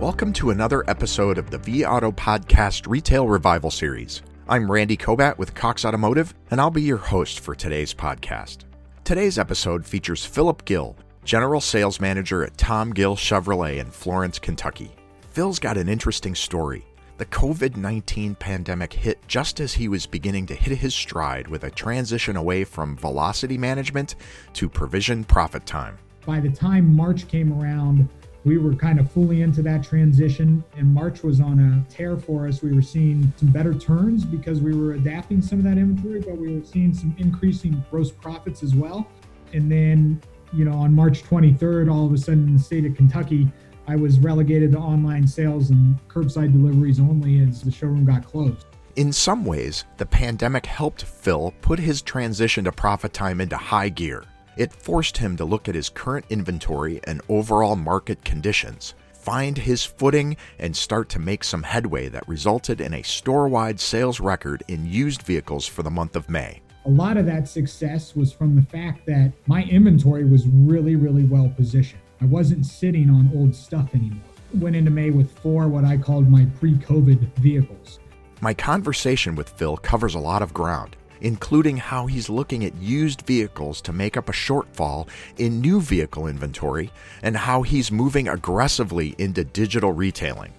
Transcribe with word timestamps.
Welcome 0.00 0.32
to 0.32 0.48
another 0.48 0.82
episode 0.88 1.36
of 1.36 1.50
the 1.50 1.58
vAuto 1.58 2.10
Podcast 2.10 2.88
Retail 2.88 3.28
Revival 3.28 3.70
Series. 3.70 4.22
I'm 4.48 4.72
Randy 4.72 4.96
Kobat 4.96 5.36
with 5.36 5.54
Cox 5.54 5.84
Automotive, 5.84 6.32
and 6.50 6.58
I'll 6.58 6.70
be 6.70 6.80
your 6.80 6.96
host 6.96 7.40
for 7.40 7.54
today's 7.54 7.92
podcast. 7.92 8.64
Today's 9.04 9.38
episode 9.38 9.84
features 9.84 10.24
Phillip 10.24 10.64
Gill, 10.64 10.96
General 11.22 11.60
Sales 11.60 12.00
Manager 12.00 12.42
at 12.42 12.56
Tom 12.56 12.94
Gill 12.94 13.14
Chevrolet 13.14 13.76
in 13.76 13.90
Florence, 13.90 14.38
Kentucky. 14.38 14.90
Phil's 15.32 15.58
got 15.58 15.76
an 15.76 15.86
interesting 15.90 16.34
story. 16.34 16.86
The 17.18 17.26
COVID 17.26 17.76
19 17.76 18.36
pandemic 18.36 18.94
hit 18.94 19.18
just 19.28 19.60
as 19.60 19.74
he 19.74 19.88
was 19.88 20.06
beginning 20.06 20.46
to 20.46 20.54
hit 20.54 20.78
his 20.78 20.94
stride 20.94 21.46
with 21.46 21.64
a 21.64 21.70
transition 21.70 22.36
away 22.36 22.64
from 22.64 22.96
velocity 22.96 23.58
management 23.58 24.14
to 24.54 24.66
Provision 24.66 25.26
ProfitTime. 25.26 25.96
By 26.24 26.40
the 26.40 26.50
time 26.50 26.96
March 26.96 27.28
came 27.28 27.52
around, 27.52 28.08
we 28.44 28.58
were 28.58 28.74
kind 28.74 28.98
of 28.98 29.10
fully 29.10 29.42
into 29.42 29.62
that 29.62 29.82
transition 29.84 30.64
and 30.76 30.86
march 30.86 31.22
was 31.22 31.40
on 31.40 31.58
a 31.58 31.92
tear 31.92 32.16
for 32.16 32.46
us. 32.46 32.62
We 32.62 32.72
were 32.72 32.82
seeing 32.82 33.32
some 33.36 33.50
better 33.50 33.74
turns 33.74 34.24
because 34.24 34.60
we 34.60 34.74
were 34.74 34.94
adapting 34.94 35.42
some 35.42 35.58
of 35.58 35.64
that 35.64 35.76
inventory 35.76 36.20
but 36.20 36.38
we 36.38 36.56
were 36.56 36.64
seeing 36.64 36.94
some 36.94 37.14
increasing 37.18 37.84
gross 37.90 38.10
profits 38.10 38.62
as 38.62 38.74
well. 38.74 39.06
And 39.52 39.70
then 39.70 40.22
you 40.52 40.64
know 40.64 40.72
on 40.72 40.94
march 40.94 41.22
23rd 41.22 41.92
all 41.92 42.06
of 42.06 42.12
a 42.12 42.18
sudden 42.18 42.48
in 42.48 42.54
the 42.54 42.62
state 42.62 42.84
of 42.84 42.96
kentucky 42.96 43.48
i 43.86 43.94
was 43.94 44.18
relegated 44.18 44.72
to 44.72 44.78
online 44.78 45.26
sales 45.26 45.70
and 45.70 45.96
curbside 46.08 46.52
deliveries 46.52 46.98
only 46.98 47.40
as 47.40 47.62
the 47.62 47.70
showroom 47.70 48.04
got 48.04 48.26
closed. 48.26 48.66
In 48.96 49.12
some 49.12 49.44
ways 49.44 49.84
the 49.98 50.06
pandemic 50.06 50.66
helped 50.66 51.04
phil 51.04 51.54
put 51.62 51.78
his 51.78 52.02
transition 52.02 52.64
to 52.64 52.72
ProfitTime 52.72 53.40
into 53.40 53.56
high 53.56 53.88
gear 53.88 54.24
it 54.56 54.72
forced 54.72 55.18
him 55.18 55.36
to 55.36 55.44
look 55.44 55.68
at 55.68 55.74
his 55.74 55.88
current 55.88 56.26
inventory 56.28 57.00
and 57.04 57.20
overall 57.28 57.76
market 57.76 58.24
conditions, 58.24 58.94
find 59.12 59.58
his 59.58 59.84
footing, 59.84 60.36
and 60.58 60.76
start 60.76 61.08
to 61.10 61.18
make 61.18 61.44
some 61.44 61.62
headway 61.62 62.08
that 62.08 62.28
resulted 62.28 62.80
in 62.80 62.94
a 62.94 63.02
store 63.02 63.48
wide 63.48 63.80
sales 63.80 64.20
record 64.20 64.62
in 64.68 64.86
used 64.86 65.22
vehicles 65.22 65.66
for 65.66 65.82
the 65.82 65.90
month 65.90 66.16
of 66.16 66.28
May. 66.28 66.60
A 66.86 66.90
lot 66.90 67.16
of 67.16 67.26
that 67.26 67.46
success 67.46 68.16
was 68.16 68.32
from 68.32 68.56
the 68.56 68.62
fact 68.62 69.04
that 69.06 69.32
my 69.46 69.64
inventory 69.64 70.24
was 70.24 70.46
really, 70.46 70.96
really 70.96 71.24
well 71.24 71.52
positioned. 71.54 72.00
I 72.22 72.24
wasn't 72.26 72.64
sitting 72.66 73.10
on 73.10 73.30
old 73.34 73.54
stuff 73.54 73.94
anymore. 73.94 74.22
Went 74.54 74.76
into 74.76 74.90
May 74.90 75.10
with 75.10 75.30
four 75.38 75.68
what 75.68 75.84
I 75.84 75.96
called 75.96 76.28
my 76.28 76.46
pre 76.58 76.74
COVID 76.74 77.34
vehicles. 77.34 78.00
My 78.40 78.54
conversation 78.54 79.36
with 79.36 79.50
Phil 79.50 79.76
covers 79.76 80.14
a 80.14 80.18
lot 80.18 80.42
of 80.42 80.54
ground 80.54 80.96
including 81.20 81.76
how 81.76 82.06
he's 82.06 82.28
looking 82.28 82.64
at 82.64 82.74
used 82.76 83.22
vehicles 83.22 83.80
to 83.82 83.92
make 83.92 84.16
up 84.16 84.28
a 84.28 84.32
shortfall 84.32 85.08
in 85.38 85.60
new 85.60 85.80
vehicle 85.80 86.26
inventory 86.26 86.90
and 87.22 87.36
how 87.36 87.62
he's 87.62 87.92
moving 87.92 88.28
aggressively 88.28 89.14
into 89.18 89.44
digital 89.44 89.92
retailing, 89.92 90.52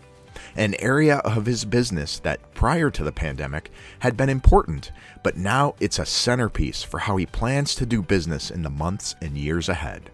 an 0.56 0.76
area 0.80 1.18
of 1.18 1.46
his 1.46 1.66
business 1.66 2.20
that 2.20 2.54
prior 2.54 2.90
to 2.92 3.04
the 3.04 3.12
pandemic 3.12 3.72
had 4.00 4.18
been 4.18 4.30
important, 4.30 4.92
but 5.24 5.38
now 5.38 5.76
it's 5.80 6.00
a 6.00 6.06
centerpiece 6.06 6.84
for 6.84 7.00
how 7.00 7.18
he 7.18 7.26
plans 7.26 7.76
to 7.76 7.86
do 7.86 8.02
business 8.02 8.52
in 8.52 8.64
the 8.64 8.70
months 8.70 9.16
and 9.22 9.38
years 9.38 9.70
ahead. 9.70 10.10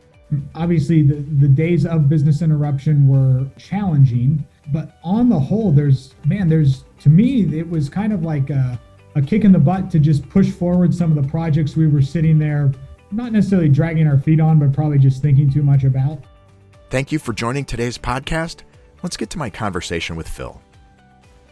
Obviously, 0.56 1.02
the, 1.04 1.16
the 1.16 1.48
days 1.48 1.86
of 1.86 2.10
business 2.10 2.42
interruption 2.42 3.08
were 3.08 3.48
challenging, 3.58 4.46
but 4.74 5.00
on 5.02 5.30
the 5.30 5.40
whole, 5.40 5.72
there's, 5.72 6.16
man, 6.26 6.50
there's, 6.50 6.84
to 7.00 7.10
me, 7.10 7.58
it 7.58 7.70
was 7.70 7.88
kind 7.88 8.12
of 8.12 8.24
like 8.24 8.50
a, 8.50 8.78
a 9.18 9.22
kick 9.22 9.44
in 9.44 9.52
the 9.52 9.60
butt 9.60 9.90
to 9.90 10.00
just 10.00 10.30
push 10.30 10.52
forward 10.52 10.94
some 10.94 11.16
of 11.16 11.22
the 11.22 11.28
projects 11.28 11.76
we 11.76 11.88
were 11.88 12.04
sitting 12.04 12.38
there, 12.38 12.72
not 13.12 13.32
necessarily 13.32 13.68
dragging 13.68 14.06
our 14.06 14.18
feet 14.18 14.40
on, 14.40 14.60
but 14.60 14.72
probably 14.72 15.00
just 15.00 15.24
thinking 15.24 15.52
too 15.52 15.64
much 15.64 15.84
about. 15.84 16.24
Thank 16.92 17.12
you 17.12 17.18
for 17.18 17.34
joining 17.34 17.66
today's 17.66 17.98
podcast. 17.98 18.62
Let's 19.02 19.18
get 19.18 19.32
to 19.32 19.40
my 19.40 19.50
conversation 19.50 20.16
with 20.16 20.28
Phil. 20.28 20.62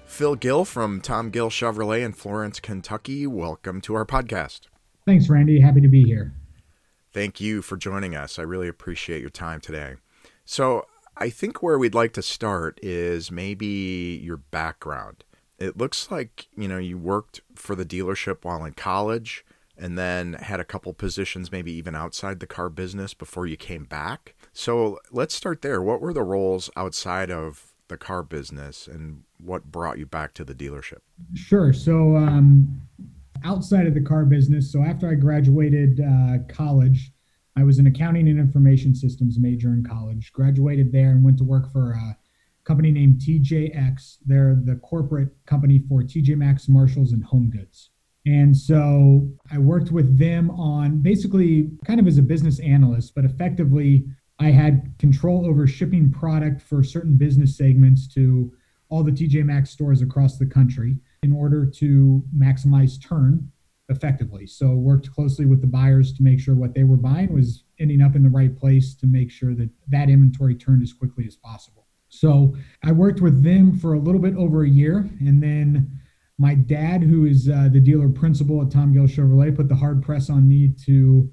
Phil 0.06 0.36
Gill 0.36 0.64
from 0.64 1.02
Tom 1.02 1.32
Gill 1.32 1.50
Chevrolet 1.50 2.06
in 2.06 2.14
Florence, 2.14 2.60
Kentucky. 2.60 3.26
Welcome 3.26 3.82
to 3.82 3.96
our 3.96 4.06
podcast. 4.06 4.62
Thanks, 5.06 5.28
Randy. 5.28 5.60
Happy 5.60 5.82
to 5.82 5.88
be 5.88 6.04
here. 6.04 6.34
Thank 7.14 7.42
you 7.42 7.64
for 7.64 7.78
joining 7.78 8.16
us. 8.16 8.38
I 8.38 8.44
really 8.44 8.68
appreciate 8.68 9.22
your 9.22 9.30
time 9.32 9.60
today. 9.60 9.96
So, 10.46 10.86
I 11.18 11.30
think 11.30 11.64
where 11.64 11.80
we'd 11.80 11.96
like 11.96 12.14
to 12.14 12.22
start 12.22 12.78
is 12.84 13.32
maybe 13.32 14.20
your 14.22 14.38
background 14.38 15.24
it 15.60 15.78
looks 15.78 16.12
like 16.12 16.48
you 16.56 16.68
know 16.68 16.78
you 16.78 16.98
worked 16.98 17.42
for 17.56 17.76
the 17.76 17.86
dealership 17.86 18.44
while 18.44 18.64
in 18.66 18.74
college 18.74 19.46
and 19.78 19.98
then 19.98 20.34
had 20.34 20.60
a 20.60 20.66
couple 20.66 20.94
positions 20.94 21.52
maybe 21.52 21.72
even 21.72 21.96
outside 21.96 22.40
the 22.40 22.48
car 22.48 22.70
business 22.70 23.14
before 23.14 23.46
you 23.46 23.58
came 23.58 23.84
back. 23.84 24.34
So 24.54 25.00
let's 25.12 25.36
start 25.36 25.62
there. 25.62 25.82
What 25.82 26.00
were 26.00 26.14
the 26.14 26.24
roles 26.24 26.70
outside 26.78 27.30
of 27.30 27.74
the 27.90 27.98
car 27.98 28.24
business 28.24 28.88
and 28.88 29.24
what 29.38 29.66
brought 29.66 30.00
you 30.00 30.06
back 30.06 30.34
to 30.36 30.46
the 30.46 30.56
dealership? 30.56 31.00
Sure. 31.34 31.74
So 31.74 32.16
um, 32.16 32.82
outside 33.46 33.86
of 33.86 33.94
the 33.94 34.02
car 34.02 34.26
business 34.26 34.72
so 34.72 34.82
after 34.82 35.10
i 35.10 35.14
graduated 35.14 36.00
uh, 36.02 36.38
college 36.48 37.12
i 37.56 37.64
was 37.64 37.80
an 37.80 37.88
accounting 37.88 38.28
and 38.28 38.40
information 38.40 38.96
systems 38.96 39.38
major 39.40 39.70
in 39.70 39.86
college 39.88 40.32
graduated 40.34 40.92
there 40.92 41.12
and 41.12 41.24
went 41.24 41.38
to 41.38 41.44
work 41.44 41.72
for 41.72 41.96
uh, 41.96 42.14
company 42.66 42.92
named 42.92 43.22
TJX. 43.22 44.18
They're 44.26 44.60
the 44.64 44.76
corporate 44.78 45.30
company 45.46 45.80
for 45.88 46.02
TJ 46.02 46.36
Maxx, 46.36 46.68
Marshalls, 46.68 47.12
and 47.12 47.24
Home 47.24 47.50
Goods. 47.50 47.92
And 48.26 48.58
so 48.58 49.30
I 49.52 49.60
worked 49.60 49.92
with 49.92 50.18
them 50.18 50.50
on 50.50 51.02
basically 51.02 51.70
kind 51.86 52.00
of 52.00 52.08
as 52.08 52.18
a 52.18 52.24
business 52.24 52.60
analyst, 52.60 53.14
but 53.14 53.24
effectively 53.24 54.06
I 54.40 54.50
had 54.50 54.94
control 54.98 55.46
over 55.46 55.68
shipping 55.68 56.12
product 56.12 56.62
for 56.62 56.84
certain 56.84 57.18
business 57.18 57.56
segments 57.56 58.08
to 58.16 58.52
all 58.90 59.04
the 59.04 59.12
TJ 59.12 59.46
Maxx 59.46 59.70
stores 59.70 60.02
across 60.02 60.38
the 60.38 60.46
country 60.46 60.98
in 61.24 61.32
order 61.32 61.66
to 61.66 62.24
maximize 62.36 63.02
turn 63.02 63.52
effectively. 63.90 64.48
So 64.48 64.72
worked 64.74 65.12
closely 65.12 65.46
with 65.46 65.62
the 65.62 65.68
buyers 65.68 66.12
to 66.14 66.24
make 66.24 66.40
sure 66.40 66.56
what 66.56 66.74
they 66.74 66.84
were 66.84 66.98
buying 66.98 67.32
was 67.32 67.64
ending 67.80 68.02
up 68.02 68.16
in 68.16 68.24
the 68.24 68.30
right 68.30 68.56
place 68.56 68.96
to 68.96 69.08
make 69.08 69.30
sure 69.30 69.54
that 69.56 69.70
that 69.90 70.10
inventory 70.10 70.56
turned 70.56 70.82
as 70.82 70.94
quickly 70.94 71.26
as 71.28 71.36
possible. 71.36 71.85
So 72.20 72.56
I 72.84 72.92
worked 72.92 73.22
with 73.22 73.44
them 73.44 73.78
for 73.78 73.94
a 73.94 74.00
little 74.00 74.22
bit 74.22 74.36
over 74.36 74.64
a 74.64 74.70
year. 74.70 75.10
And 75.20 75.42
then 75.42 76.00
my 76.38 76.56
dad, 76.56 77.04
who 77.04 77.26
is 77.26 77.50
uh, 77.50 77.70
the 77.72 77.80
dealer 77.80 78.10
principal 78.10 78.62
at 78.62 78.72
Tom 78.72 78.94
Gill 78.94 79.04
Chevrolet, 79.04 79.56
put 79.56 79.70
the 79.70 79.76
hard 79.76 80.04
press 80.04 80.30
on 80.30 80.48
me 80.48 80.74
to 80.86 81.30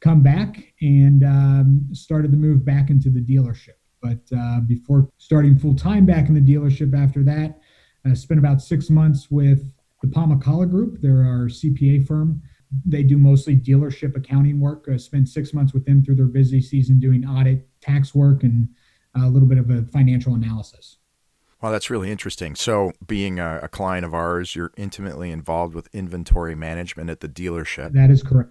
come 0.00 0.22
back 0.22 0.74
and 0.82 1.24
um, 1.24 1.88
started 1.92 2.30
the 2.30 2.36
move 2.36 2.64
back 2.64 2.90
into 2.90 3.08
the 3.08 3.20
dealership. 3.20 3.78
But 4.02 4.20
uh, 4.36 4.60
before 4.60 5.08
starting 5.16 5.58
full 5.58 5.74
time 5.74 6.04
back 6.04 6.28
in 6.28 6.34
the 6.34 6.40
dealership 6.40 6.94
after 6.94 7.22
that, 7.24 7.58
I 8.04 8.12
spent 8.12 8.38
about 8.38 8.60
six 8.60 8.90
months 8.90 9.30
with 9.30 9.72
the 10.02 10.08
Palmacala 10.08 10.68
Group. 10.68 11.00
They're 11.00 11.24
our 11.24 11.48
CPA 11.48 12.06
firm. 12.06 12.42
They 12.84 13.02
do 13.02 13.16
mostly 13.16 13.56
dealership 13.56 14.14
accounting 14.14 14.60
work. 14.60 14.88
I 14.92 14.98
spent 14.98 15.28
six 15.28 15.54
months 15.54 15.72
with 15.72 15.86
them 15.86 16.04
through 16.04 16.16
their 16.16 16.26
busy 16.26 16.60
season 16.60 16.98
doing 17.00 17.26
audit, 17.26 17.66
tax 17.80 18.14
work, 18.14 18.42
and 18.42 18.68
a 19.14 19.28
little 19.28 19.48
bit 19.48 19.58
of 19.58 19.70
a 19.70 19.82
financial 19.84 20.34
analysis. 20.34 20.98
Wow, 21.60 21.70
that's 21.70 21.88
really 21.88 22.10
interesting. 22.10 22.54
So, 22.54 22.92
being 23.06 23.38
a, 23.38 23.60
a, 23.62 23.68
client 23.68 24.04
of 24.04 24.12
ours, 24.12 24.54
you're 24.54 24.72
intimately 24.76 25.30
involved 25.30 25.74
with 25.74 25.88
inventory 25.94 26.54
management 26.54 27.08
at 27.08 27.20
the 27.20 27.28
dealership. 27.28 27.92
That 27.92 28.10
is 28.10 28.22
correct. 28.22 28.50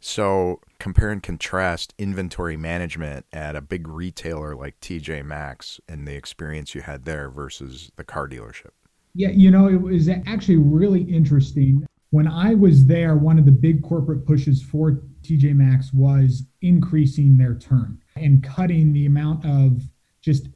So, 0.00 0.60
compare 0.78 1.10
and 1.10 1.22
contrast 1.22 1.94
inventory 1.96 2.58
management 2.58 3.24
at 3.32 3.56
a 3.56 3.62
big 3.62 3.88
retailer 3.88 4.54
like 4.54 4.78
TJ 4.80 5.24
Maxx 5.24 5.80
and 5.88 6.06
the 6.06 6.14
experience 6.14 6.74
you 6.74 6.82
had 6.82 7.06
there 7.06 7.30
versus 7.30 7.90
the 7.96 8.04
car 8.04 8.28
dealership. 8.28 8.72
Yeah, 9.14 9.30
you 9.30 9.50
know, 9.50 9.68
it 9.68 9.80
was 9.80 10.08
actually 10.08 10.56
really 10.56 11.02
interesting. 11.02 11.86
When 12.10 12.26
I 12.26 12.54
was 12.54 12.84
there, 12.84 13.16
one 13.16 13.38
of 13.38 13.46
the 13.46 13.52
big 13.52 13.82
corporate 13.82 14.26
pushes 14.26 14.62
for 14.62 15.00
TJ 15.22 15.54
Maxx 15.54 15.92
was 15.92 16.42
increasing 16.60 17.38
their 17.38 17.54
turn 17.54 17.98
and 18.16 18.42
cutting 18.42 18.92
the 18.92 19.06
amount 19.06 19.46
of 19.46 19.82
just 20.22 20.48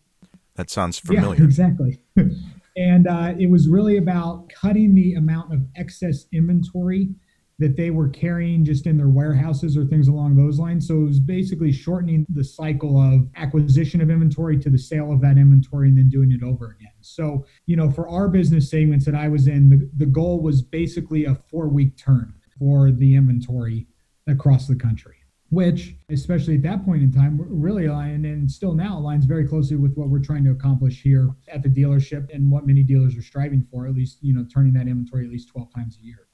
that 0.55 0.71
sounds 0.71 0.99
familiar. 0.99 1.41
Yeah, 1.41 1.45
exactly. 1.45 2.01
and 2.77 3.07
uh, 3.07 3.35
it 3.39 3.51
was 3.51 3.69
really 3.69 3.99
about 3.99 4.49
cutting 4.49 4.95
the 4.95 5.15
amount 5.15 5.53
of 5.53 5.63
excess 5.77 6.27
inventory 6.33 7.11
that 7.59 7.77
they 7.77 7.91
were 7.91 8.09
carrying 8.09 8.65
just 8.65 8.87
in 8.87 8.99
their 8.99 9.09
warehouses 9.09 9.79
or 9.79 9.85
things 9.87 10.09
along 10.09 10.37
those 10.37 10.59
lines. 10.59 10.87
So 10.87 10.95
it 10.97 11.05
was 11.05 11.21
basically 11.21 11.73
shortening 11.73 12.27
the 12.29 12.45
cycle 12.45 13.01
of 13.01 13.29
acquisition 13.37 14.03
of 14.03 14.11
inventory 14.11 14.59
to 14.59 14.69
the 14.69 14.79
sale 14.79 15.11
of 15.11 15.23
that 15.23 15.39
inventory 15.39 15.89
and 15.89 15.97
then 15.97 16.11
doing 16.11 16.33
it 16.33 16.43
over 16.43 16.77
again. 16.79 16.93
So, 17.01 17.47
you 17.65 17.77
know, 17.77 17.91
for 17.91 18.09
our 18.11 18.29
business 18.29 18.71
segments 18.71 19.07
that 19.07 19.15
I 19.15 19.29
was 19.29 19.47
in, 19.49 19.71
the, 19.71 19.89
the 19.97 20.07
goal 20.07 20.43
was 20.43 20.61
basically 20.61 21.25
a 21.25 21.35
four 21.35 21.69
week 21.69 21.97
turn 21.97 22.35
for 22.59 22.91
the 22.91 23.17
inventory 23.17 23.87
across 24.27 24.67
the 24.67 24.77
country 24.77 25.17
which, 25.57 25.95
especially 26.11 26.57
at 26.57 26.63
that 26.63 26.85
point 26.85 27.03
in 27.03 27.11
time, 27.11 27.41
really 27.49 27.87
aligned 27.87 28.27
and 28.27 28.51
still 28.51 28.75
now 28.75 29.01
aligns 29.01 29.25
very 29.25 29.49
closely 29.49 29.75
with 29.75 29.95
what 29.95 30.11
we're 30.11 30.19
trying 30.19 30.45
to 30.45 30.51
accomplish 30.51 31.01
here 31.01 31.31
at 31.49 31.63
the 31.63 31.69
dealership 31.71 32.29
and 32.31 32.51
what 32.51 32.67
many 32.67 32.83
dealers 32.83 33.17
are 33.17 33.23
striving 33.23 33.67
for, 33.71 33.87
at 33.87 33.95
least, 33.95 34.19
you 34.21 34.35
know, 34.35 34.45
turning 34.53 34.75
that 34.75 34.87
inventory 34.87 35.25
at 35.25 35.31
least 35.31 35.49
12 35.49 35.73
times 35.75 35.97
a 35.99 36.05
year. 36.05 36.29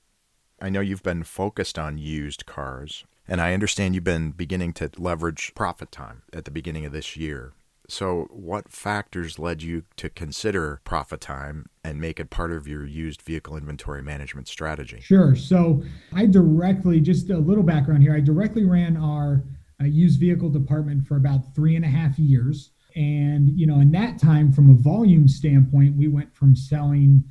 I 0.60 0.70
know 0.70 0.80
you've 0.80 1.04
been 1.04 1.22
focused 1.22 1.78
on 1.78 1.98
used 1.98 2.46
cars, 2.46 3.04
and 3.28 3.40
I 3.40 3.54
understand 3.54 3.94
you've 3.94 4.02
been 4.02 4.32
beginning 4.32 4.72
to 4.72 4.90
leverage 4.98 5.52
ProfitTime 5.54 6.22
at 6.32 6.44
the 6.44 6.50
beginning 6.50 6.84
of 6.84 6.90
this 6.90 7.16
year. 7.16 7.52
So, 7.88 8.29
what 8.31 8.73
factors 8.73 9.38
led 9.38 9.62
you 9.62 9.82
to 9.96 10.08
consider 10.08 10.81
ProfitTime 10.84 11.64
and 11.82 12.00
make 12.00 12.20
it 12.20 12.31
part 12.31 12.52
of 12.52 12.67
your 12.67 12.87
used 12.87 13.23
vehicle 13.23 13.56
inventory 13.56 14.02
management 14.02 14.49
strategy? 14.49 15.00
Sure. 15.00 15.34
So, 15.34 15.82
I 16.14 16.26
directly, 16.26 17.00
just 17.00 17.31
a 17.31 17.38
little 17.38 17.64
background 17.64 18.02
here, 18.02 18.14
I 18.14 18.20
directly 18.20 18.64
ran 18.64 18.96
our 18.96 19.44
uh, 19.81 19.87
used 19.87 20.20
vehicle 20.20 20.49
department 20.49 21.06
for 21.06 21.17
about 21.17 21.55
three 21.55 21.76
and 21.76 21.84
a 21.84 21.88
half 21.88 22.19
years. 22.19 22.70
And, 22.94 23.58
you 23.58 23.67
know, 23.67 23.81
in 23.81 23.90
that 23.93 24.19
time, 24.19 24.52
from 24.52 24.70
a 24.70 24.75
volume 24.75 25.26
standpoint, 25.26 25.96
we 25.96 26.08
went 26.08 26.34
from 26.34 26.55
selling 26.55 27.25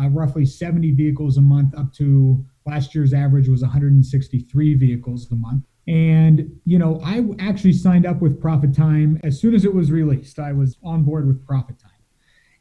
uh, 0.00 0.08
roughly 0.08 0.46
70 0.46 0.92
vehicles 0.92 1.38
a 1.38 1.40
month 1.40 1.76
up 1.76 1.92
to 1.94 2.44
last 2.66 2.94
year's 2.94 3.12
average 3.12 3.48
was 3.48 3.62
163 3.62 4.74
vehicles 4.74 5.30
a 5.32 5.34
month. 5.34 5.64
And, 5.88 6.60
you 6.66 6.78
know, 6.78 7.00
I 7.02 7.24
actually 7.38 7.72
signed 7.72 8.04
up 8.04 8.20
with 8.20 8.42
ProfitTime 8.42 9.24
as 9.24 9.40
soon 9.40 9.54
as 9.54 9.64
it 9.64 9.74
was 9.74 9.90
released. 9.90 10.38
I 10.38 10.52
was 10.52 10.76
on 10.84 11.02
board 11.02 11.26
with 11.26 11.46
ProfitTime. 11.46 11.86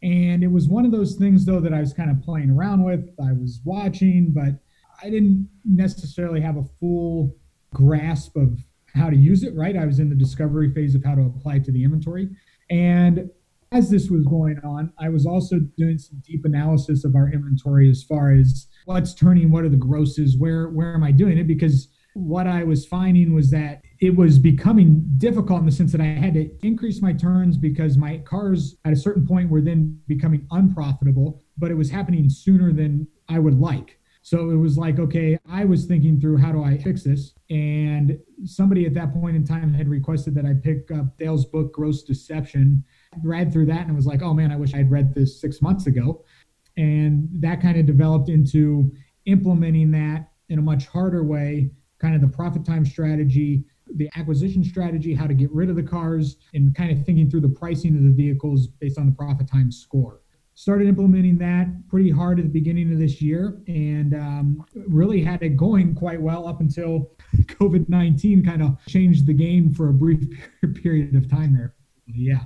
And 0.01 0.43
it 0.43 0.47
was 0.47 0.69
one 0.69 0.85
of 0.85 0.93
those 0.93 1.15
things, 1.15 1.45
though, 1.45 1.59
that 1.59 1.73
I 1.73 1.81
was 1.81 1.91
kind 1.91 2.09
of 2.09 2.23
playing 2.23 2.51
around 2.51 2.85
with. 2.85 3.09
I 3.19 3.33
was 3.33 3.59
watching, 3.65 4.31
but 4.31 4.61
I 5.03 5.09
didn't 5.09 5.49
necessarily 5.65 6.39
have 6.39 6.55
a 6.55 6.63
full 6.79 7.35
grasp 7.73 8.37
of 8.37 8.59
how 8.95 9.09
to 9.09 9.17
use 9.17 9.43
it, 9.43 9.53
right? 9.55 9.75
I 9.75 9.85
was 9.85 9.99
in 9.99 10.09
the 10.09 10.15
discovery 10.15 10.71
phase 10.73 10.95
of 10.95 11.03
how 11.03 11.15
to 11.15 11.23
apply 11.23 11.55
it 11.55 11.65
to 11.65 11.71
the 11.73 11.83
inventory. 11.83 12.29
And 12.69 13.29
as 13.73 13.89
this 13.89 14.09
was 14.09 14.23
going 14.25 14.59
on, 14.59 14.93
I 14.97 15.09
was 15.09 15.25
also 15.25 15.59
doing 15.77 15.97
some 15.97 16.21
deep 16.25 16.45
analysis 16.45 17.03
of 17.03 17.13
our 17.15 17.29
inventory 17.29 17.89
as 17.89 18.03
far 18.03 18.31
as 18.31 18.67
what's 18.85 19.13
turning, 19.13 19.51
what 19.51 19.65
are 19.65 19.69
the 19.69 19.75
grosses, 19.75 20.37
where 20.37 20.69
where 20.69 20.93
am 20.93 21.03
I 21.03 21.11
doing 21.11 21.37
it? 21.37 21.47
Because 21.47 21.89
what 22.17 22.47
I 22.47 22.63
was 22.63 22.85
finding 22.85 23.33
was 23.33 23.51
that 23.51 23.81
it 23.99 24.15
was 24.15 24.39
becoming 24.39 25.05
difficult 25.17 25.59
in 25.59 25.65
the 25.67 25.71
sense 25.71 25.91
that 25.91 26.01
I 26.01 26.05
had 26.05 26.33
to 26.33 26.49
increase 26.65 27.01
my 27.01 27.13
turns 27.13 27.57
because 27.57 27.97
my 27.97 28.17
cars 28.19 28.75
at 28.85 28.93
a 28.93 28.95
certain 28.95 29.25
point 29.25 29.51
were 29.51 29.61
then 29.61 29.99
becoming 30.07 30.47
unprofitable, 30.51 31.43
but 31.57 31.69
it 31.69 31.75
was 31.75 31.91
happening 31.91 32.27
sooner 32.29 32.73
than 32.73 33.07
I 33.29 33.37
would 33.37 33.59
like. 33.59 33.99
So 34.23 34.49
it 34.49 34.55
was 34.55 34.77
like, 34.77 34.99
okay, 34.99 35.37
I 35.49 35.63
was 35.63 35.85
thinking 35.85 36.19
through 36.19 36.37
how 36.37 36.51
do 36.51 36.63
I 36.63 36.77
fix 36.77 37.03
this? 37.03 37.33
And 37.49 38.17
somebody 38.43 38.85
at 38.85 38.93
that 38.95 39.13
point 39.13 39.35
in 39.35 39.45
time 39.45 39.73
had 39.73 39.87
requested 39.87 40.33
that 40.35 40.45
I 40.45 40.53
pick 40.61 40.91
up 40.91 41.17
Dale's 41.17 41.45
book, 41.45 41.71
Gross 41.71 42.03
Deception, 42.03 42.83
read 43.23 43.53
through 43.53 43.67
that 43.67 43.85
and 43.85 43.95
was 43.95 44.07
like, 44.07 44.23
oh 44.23 44.33
man, 44.33 44.51
I 44.51 44.57
wish 44.57 44.73
I'd 44.73 44.91
read 44.91 45.13
this 45.13 45.39
six 45.39 45.61
months 45.61 45.85
ago. 45.87 46.25
And 46.75 47.29
that 47.41 47.61
kind 47.61 47.79
of 47.79 47.85
developed 47.85 48.27
into 48.27 48.91
implementing 49.25 49.91
that 49.91 50.31
in 50.49 50.59
a 50.59 50.61
much 50.61 50.87
harder 50.87 51.23
way 51.23 51.71
kind 51.99 52.15
of 52.15 52.21
the 52.21 52.27
ProfitTime 52.27 52.87
strategy, 52.87 53.63
the 53.95 54.09
acquisition 54.15 54.63
strategy, 54.63 55.13
how 55.13 55.27
to 55.27 55.33
get 55.33 55.51
rid 55.51 55.69
of 55.69 55.75
the 55.75 55.83
cars, 55.83 56.37
and 56.53 56.75
kind 56.75 56.91
of 56.91 57.05
thinking 57.05 57.29
through 57.29 57.41
the 57.41 57.49
pricing 57.49 57.95
of 57.95 58.03
the 58.03 58.11
vehicles 58.11 58.67
based 58.67 58.97
on 58.97 59.05
the 59.05 59.11
ProfitTime 59.11 59.73
score. 59.73 60.21
Started 60.55 60.87
implementing 60.87 61.37
that 61.37 61.67
pretty 61.87 62.09
hard 62.09 62.39
at 62.39 62.45
the 62.45 62.51
beginning 62.51 62.91
of 62.91 62.97
this 62.97 63.21
year 63.21 63.61
and 63.67 64.15
um, 64.15 64.65
really 64.87 65.21
had 65.21 65.41
it 65.43 65.49
going 65.49 65.93
quite 65.93 66.19
well 66.19 66.47
up 66.47 66.61
until 66.61 67.11
COVID 67.35 67.87
19 67.87 68.43
kind 68.43 68.63
of 68.63 68.83
changed 68.87 69.27
the 69.27 69.33
game 69.33 69.71
for 69.71 69.89
a 69.89 69.93
brief 69.93 70.27
period 70.81 71.15
of 71.15 71.29
time 71.29 71.53
there. 71.53 71.75
Yeah. 72.07 72.45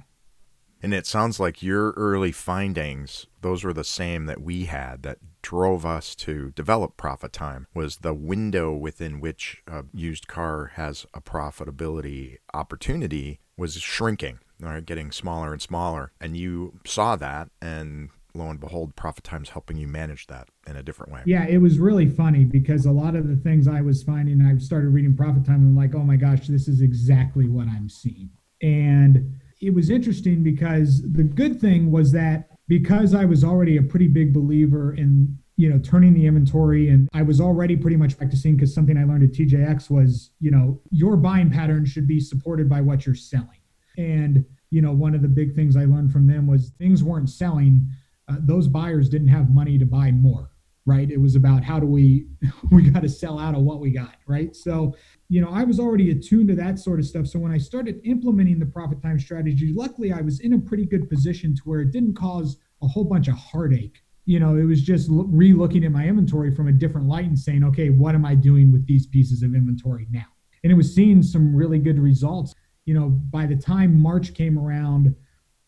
And 0.83 0.93
it 0.93 1.05
sounds 1.05 1.39
like 1.39 1.61
your 1.61 1.91
early 1.91 2.31
findings, 2.31 3.27
those 3.41 3.63
were 3.63 3.73
the 3.73 3.83
same 3.83 4.25
that 4.25 4.41
we 4.41 4.65
had 4.65 5.03
that 5.03 5.19
drove 5.41 5.85
us 5.85 6.15
to 6.15 6.51
develop 6.51 6.97
ProfitTime 6.97 7.65
was 7.73 7.97
the 7.97 8.13
window 8.13 8.73
within 8.73 9.19
which 9.19 9.63
a 9.67 9.85
used 9.93 10.27
car 10.27 10.71
has 10.75 11.05
a 11.13 11.21
profitability 11.21 12.37
opportunity 12.53 13.39
was 13.57 13.75
shrinking, 13.75 14.39
right, 14.59 14.85
getting 14.85 15.11
smaller 15.11 15.51
and 15.51 15.61
smaller. 15.61 16.11
And 16.19 16.37
you 16.37 16.79
saw 16.85 17.15
that 17.15 17.49
and 17.61 18.09
lo 18.33 18.49
and 18.49 18.59
behold, 18.59 18.95
ProfitTime's 18.95 19.49
helping 19.49 19.77
you 19.77 19.87
manage 19.87 20.27
that 20.27 20.49
in 20.65 20.75
a 20.75 20.83
different 20.83 21.11
way. 21.11 21.21
Yeah, 21.25 21.45
it 21.47 21.57
was 21.57 21.79
really 21.79 22.09
funny 22.09 22.45
because 22.45 22.85
a 22.85 22.91
lot 22.91 23.15
of 23.15 23.27
the 23.27 23.35
things 23.35 23.67
I 23.67 23.81
was 23.81 24.03
finding, 24.03 24.41
I 24.41 24.57
started 24.57 24.89
reading 24.89 25.13
ProfitTime 25.13 25.47
and 25.49 25.67
I'm 25.67 25.75
like, 25.75 25.95
oh 25.95 26.03
my 26.03 26.15
gosh, 26.15 26.47
this 26.47 26.67
is 26.67 26.81
exactly 26.81 27.47
what 27.47 27.67
I'm 27.67 27.89
seeing. 27.89 28.29
And 28.61 29.40
it 29.61 29.73
was 29.73 29.89
interesting 29.89 30.43
because 30.43 31.01
the 31.13 31.23
good 31.23 31.61
thing 31.61 31.91
was 31.91 32.11
that 32.11 32.49
because 32.67 33.13
I 33.13 33.25
was 33.25 33.43
already 33.43 33.77
a 33.77 33.83
pretty 33.83 34.07
big 34.07 34.33
believer 34.33 34.93
in 34.93 35.37
you 35.55 35.69
know 35.69 35.77
turning 35.79 36.13
the 36.13 36.25
inventory 36.25 36.89
and 36.89 37.07
I 37.13 37.21
was 37.21 37.39
already 37.39 37.77
pretty 37.77 37.97
much 37.97 38.17
practicing 38.17 38.55
because 38.55 38.73
something 38.73 38.97
I 38.97 39.03
learned 39.03 39.23
at 39.23 39.31
TJX 39.31 39.89
was 39.89 40.31
you 40.39 40.49
know 40.49 40.81
your 40.89 41.15
buying 41.15 41.51
pattern 41.51 41.85
should 41.85 42.07
be 42.07 42.19
supported 42.19 42.67
by 42.67 42.81
what 42.81 43.05
you're 43.05 43.15
selling. 43.15 43.59
And 43.97 44.43
you 44.71 44.81
know 44.81 44.91
one 44.91 45.13
of 45.13 45.21
the 45.21 45.27
big 45.27 45.55
things 45.55 45.77
I 45.77 45.85
learned 45.85 46.11
from 46.11 46.25
them 46.25 46.47
was 46.47 46.71
things 46.79 47.03
weren't 47.03 47.29
selling 47.29 47.87
uh, 48.27 48.37
those 48.39 48.67
buyers 48.67 49.09
didn't 49.09 49.27
have 49.27 49.53
money 49.53 49.77
to 49.77 49.85
buy 49.85 50.11
more 50.11 50.51
right 50.85 51.11
it 51.11 51.19
was 51.19 51.35
about 51.35 51.63
how 51.63 51.79
do 51.79 51.85
we 51.85 52.25
we 52.71 52.89
got 52.89 53.01
to 53.01 53.09
sell 53.09 53.39
out 53.39 53.55
of 53.55 53.61
what 53.61 53.79
we 53.79 53.91
got 53.91 54.15
right 54.27 54.55
so 54.55 54.95
you 55.31 55.39
know, 55.39 55.49
I 55.49 55.63
was 55.63 55.79
already 55.79 56.11
attuned 56.11 56.49
to 56.49 56.55
that 56.55 56.77
sort 56.77 56.99
of 56.99 57.05
stuff. 57.05 57.25
So 57.25 57.39
when 57.39 57.53
I 57.53 57.57
started 57.57 58.01
implementing 58.03 58.59
the 58.59 58.65
ProfitTime 58.65 59.21
strategy, 59.21 59.71
luckily 59.73 60.11
I 60.11 60.19
was 60.19 60.41
in 60.41 60.51
a 60.51 60.59
pretty 60.59 60.85
good 60.85 61.09
position 61.09 61.55
to 61.55 61.61
where 61.63 61.79
it 61.79 61.91
didn't 61.91 62.15
cause 62.15 62.57
a 62.83 62.87
whole 62.87 63.05
bunch 63.05 63.29
of 63.29 63.35
heartache. 63.35 64.03
You 64.25 64.41
know, 64.41 64.57
it 64.57 64.65
was 64.65 64.81
just 64.81 65.07
re 65.09 65.53
looking 65.53 65.85
at 65.85 65.93
my 65.93 66.05
inventory 66.05 66.53
from 66.53 66.67
a 66.67 66.73
different 66.73 67.07
light 67.07 67.27
and 67.27 67.39
saying, 67.39 67.63
okay, 67.63 67.91
what 67.91 68.13
am 68.13 68.25
I 68.25 68.35
doing 68.35 68.73
with 68.73 68.85
these 68.85 69.07
pieces 69.07 69.41
of 69.41 69.55
inventory 69.55 70.05
now? 70.11 70.25
And 70.65 70.71
it 70.73 70.75
was 70.75 70.93
seeing 70.93 71.23
some 71.23 71.55
really 71.55 71.79
good 71.79 71.97
results. 71.97 72.53
You 72.83 72.95
know, 72.95 73.07
by 73.07 73.45
the 73.45 73.55
time 73.55 73.97
March 73.97 74.33
came 74.33 74.59
around, 74.59 75.15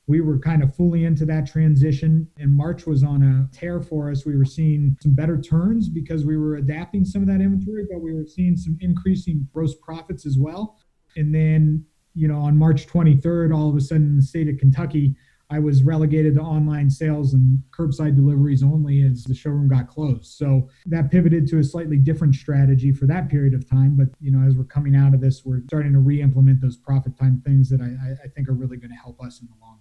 we 0.08 0.22
were 0.22 0.38
kind 0.38 0.62
of 0.62 0.76
fully 0.76 1.06
into 1.06 1.26
that 1.26 1.48
transition. 1.48 2.28
And 2.38 2.52
march 2.52 2.86
was 2.86 3.04
on 3.04 3.24
a 3.24 3.56
tear 3.56 3.82
for 3.82 4.12
us. 4.12 4.26
We 4.26 4.38
were 4.38 4.46
seeing 4.46 4.98
some 5.02 5.14
better 5.14 5.40
turns 5.40 5.90
because 5.90 6.26
we 6.26 6.38
were 6.38 6.56
adapting 6.56 7.06
some 7.06 7.22
of 7.22 7.28
that 7.30 7.40
inventory 7.42 7.86
but 7.90 8.02
we 8.02 8.14
were 8.14 8.26
seeing 8.26 8.58
some 8.58 8.78
increasing 8.82 9.48
gross 9.54 9.76
profits 9.76 10.26
as 10.26 10.38
well. 10.38 10.78
And 11.16 11.34
then 11.34 11.86
you 12.16 12.28
know 12.28 12.40
on 12.40 12.58
march 12.58 12.88
23rd 12.88 13.56
all 13.56 13.70
of 13.70 13.76
a 13.76 13.82
sudden 13.82 14.04
in 14.04 14.16
the 14.18 14.24
state 14.24 14.48
of 14.48 14.58
kentucky 14.58 15.16
i 15.50 15.60
was 15.60 15.84
relegated 15.84 16.36
to 16.36 16.42
online 16.42 16.90
sales 16.90 17.34
and 17.34 17.62
curbside 17.72 18.16
deliveries 18.16 18.64
only 18.64 19.02
as 19.02 19.24
the 19.24 19.36
showroom 19.36 19.68
got 19.68 19.88
closed. 19.88 20.26
So 20.26 20.70
that 20.88 21.12
pivoted 21.12 21.48
to 21.50 21.60
a 21.60 21.64
slightly 21.64 21.98
different 21.98 22.34
strategy 22.34 22.92
for 22.92 23.06
that 23.08 23.30
period 23.30 23.54
of 23.54 23.70
time. 23.70 23.96
But 23.96 24.08
you 24.20 24.32
know 24.32 24.48
as 24.48 24.56
we're 24.56 24.64
coming 24.64 24.96
out 24.96 25.14
of 25.14 25.22
this 25.22 25.44
we're 25.46 25.62
starting 25.66 25.94
to 25.94 26.00
re-implement 26.00 26.62
those 26.62 26.78
ProfitTime 26.78 27.44
things 27.44 27.70
that 27.70 27.82
i, 27.82 28.26
I 28.26 28.28
think 28.30 28.48
are 28.48 28.54
really 28.54 28.78
going 28.78 28.92
to 28.92 28.98
help 28.98 29.22
us 29.22 29.42
in 29.42 29.48
the 29.48 29.54
long 29.62 29.80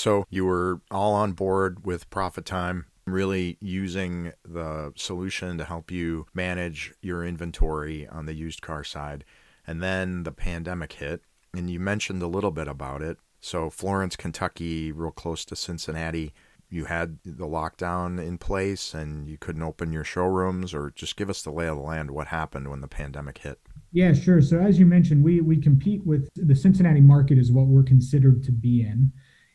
so 0.00 0.24
you 0.30 0.46
were 0.46 0.80
all 0.90 1.12
on 1.12 1.32
board 1.32 1.84
with 1.84 2.08
ProfitTime, 2.08 2.84
really 3.06 3.58
using 3.60 4.32
the 4.42 4.92
solution 4.96 5.58
to 5.58 5.64
help 5.64 5.90
you 5.90 6.26
manage 6.32 6.94
your 7.02 7.22
inventory 7.24 8.08
on 8.08 8.24
the 8.24 8.34
used 8.34 8.62
car 8.62 8.82
side. 8.82 9.24
And 9.66 9.82
then 9.82 10.22
the 10.22 10.32
pandemic 10.32 10.94
hit, 10.94 11.22
and 11.52 11.68
you 11.68 11.78
mentioned 11.78 12.22
a 12.22 12.26
little 12.26 12.50
bit 12.50 12.66
about 12.66 13.02
it. 13.02 13.18
So, 13.40 13.68
Florence, 13.68 14.16
Kentucky, 14.16 14.90
real 14.90 15.10
close 15.10 15.44
to 15.46 15.56
Cincinnati, 15.56 16.32
you 16.70 16.86
had 16.86 17.18
the 17.24 17.46
lockdown 17.46 18.24
in 18.24 18.38
place 18.38 18.94
and 18.94 19.28
you 19.28 19.36
couldn't 19.36 19.62
open 19.62 19.92
your 19.92 20.04
showrooms, 20.04 20.72
or 20.72 20.92
just 20.94 21.16
give 21.16 21.28
us 21.28 21.42
the 21.42 21.50
lay 21.50 21.66
of 21.66 21.76
the 21.76 21.82
land. 21.82 22.10
What 22.10 22.28
happened 22.28 22.68
when 22.68 22.80
the 22.80 22.88
pandemic 22.88 23.38
hit? 23.38 23.60
Yeah, 23.92 24.14
sure. 24.14 24.40
So, 24.40 24.60
as 24.60 24.78
you 24.78 24.86
mentioned, 24.86 25.22
we, 25.22 25.40
we 25.40 25.56
compete 25.56 26.06
with 26.06 26.30
the 26.36 26.54
Cincinnati 26.54 27.00
market, 27.00 27.36
is 27.38 27.52
what 27.52 27.66
we're 27.66 27.82
considered 27.82 28.42
to 28.44 28.52
be 28.52 28.82
in. 28.82 29.12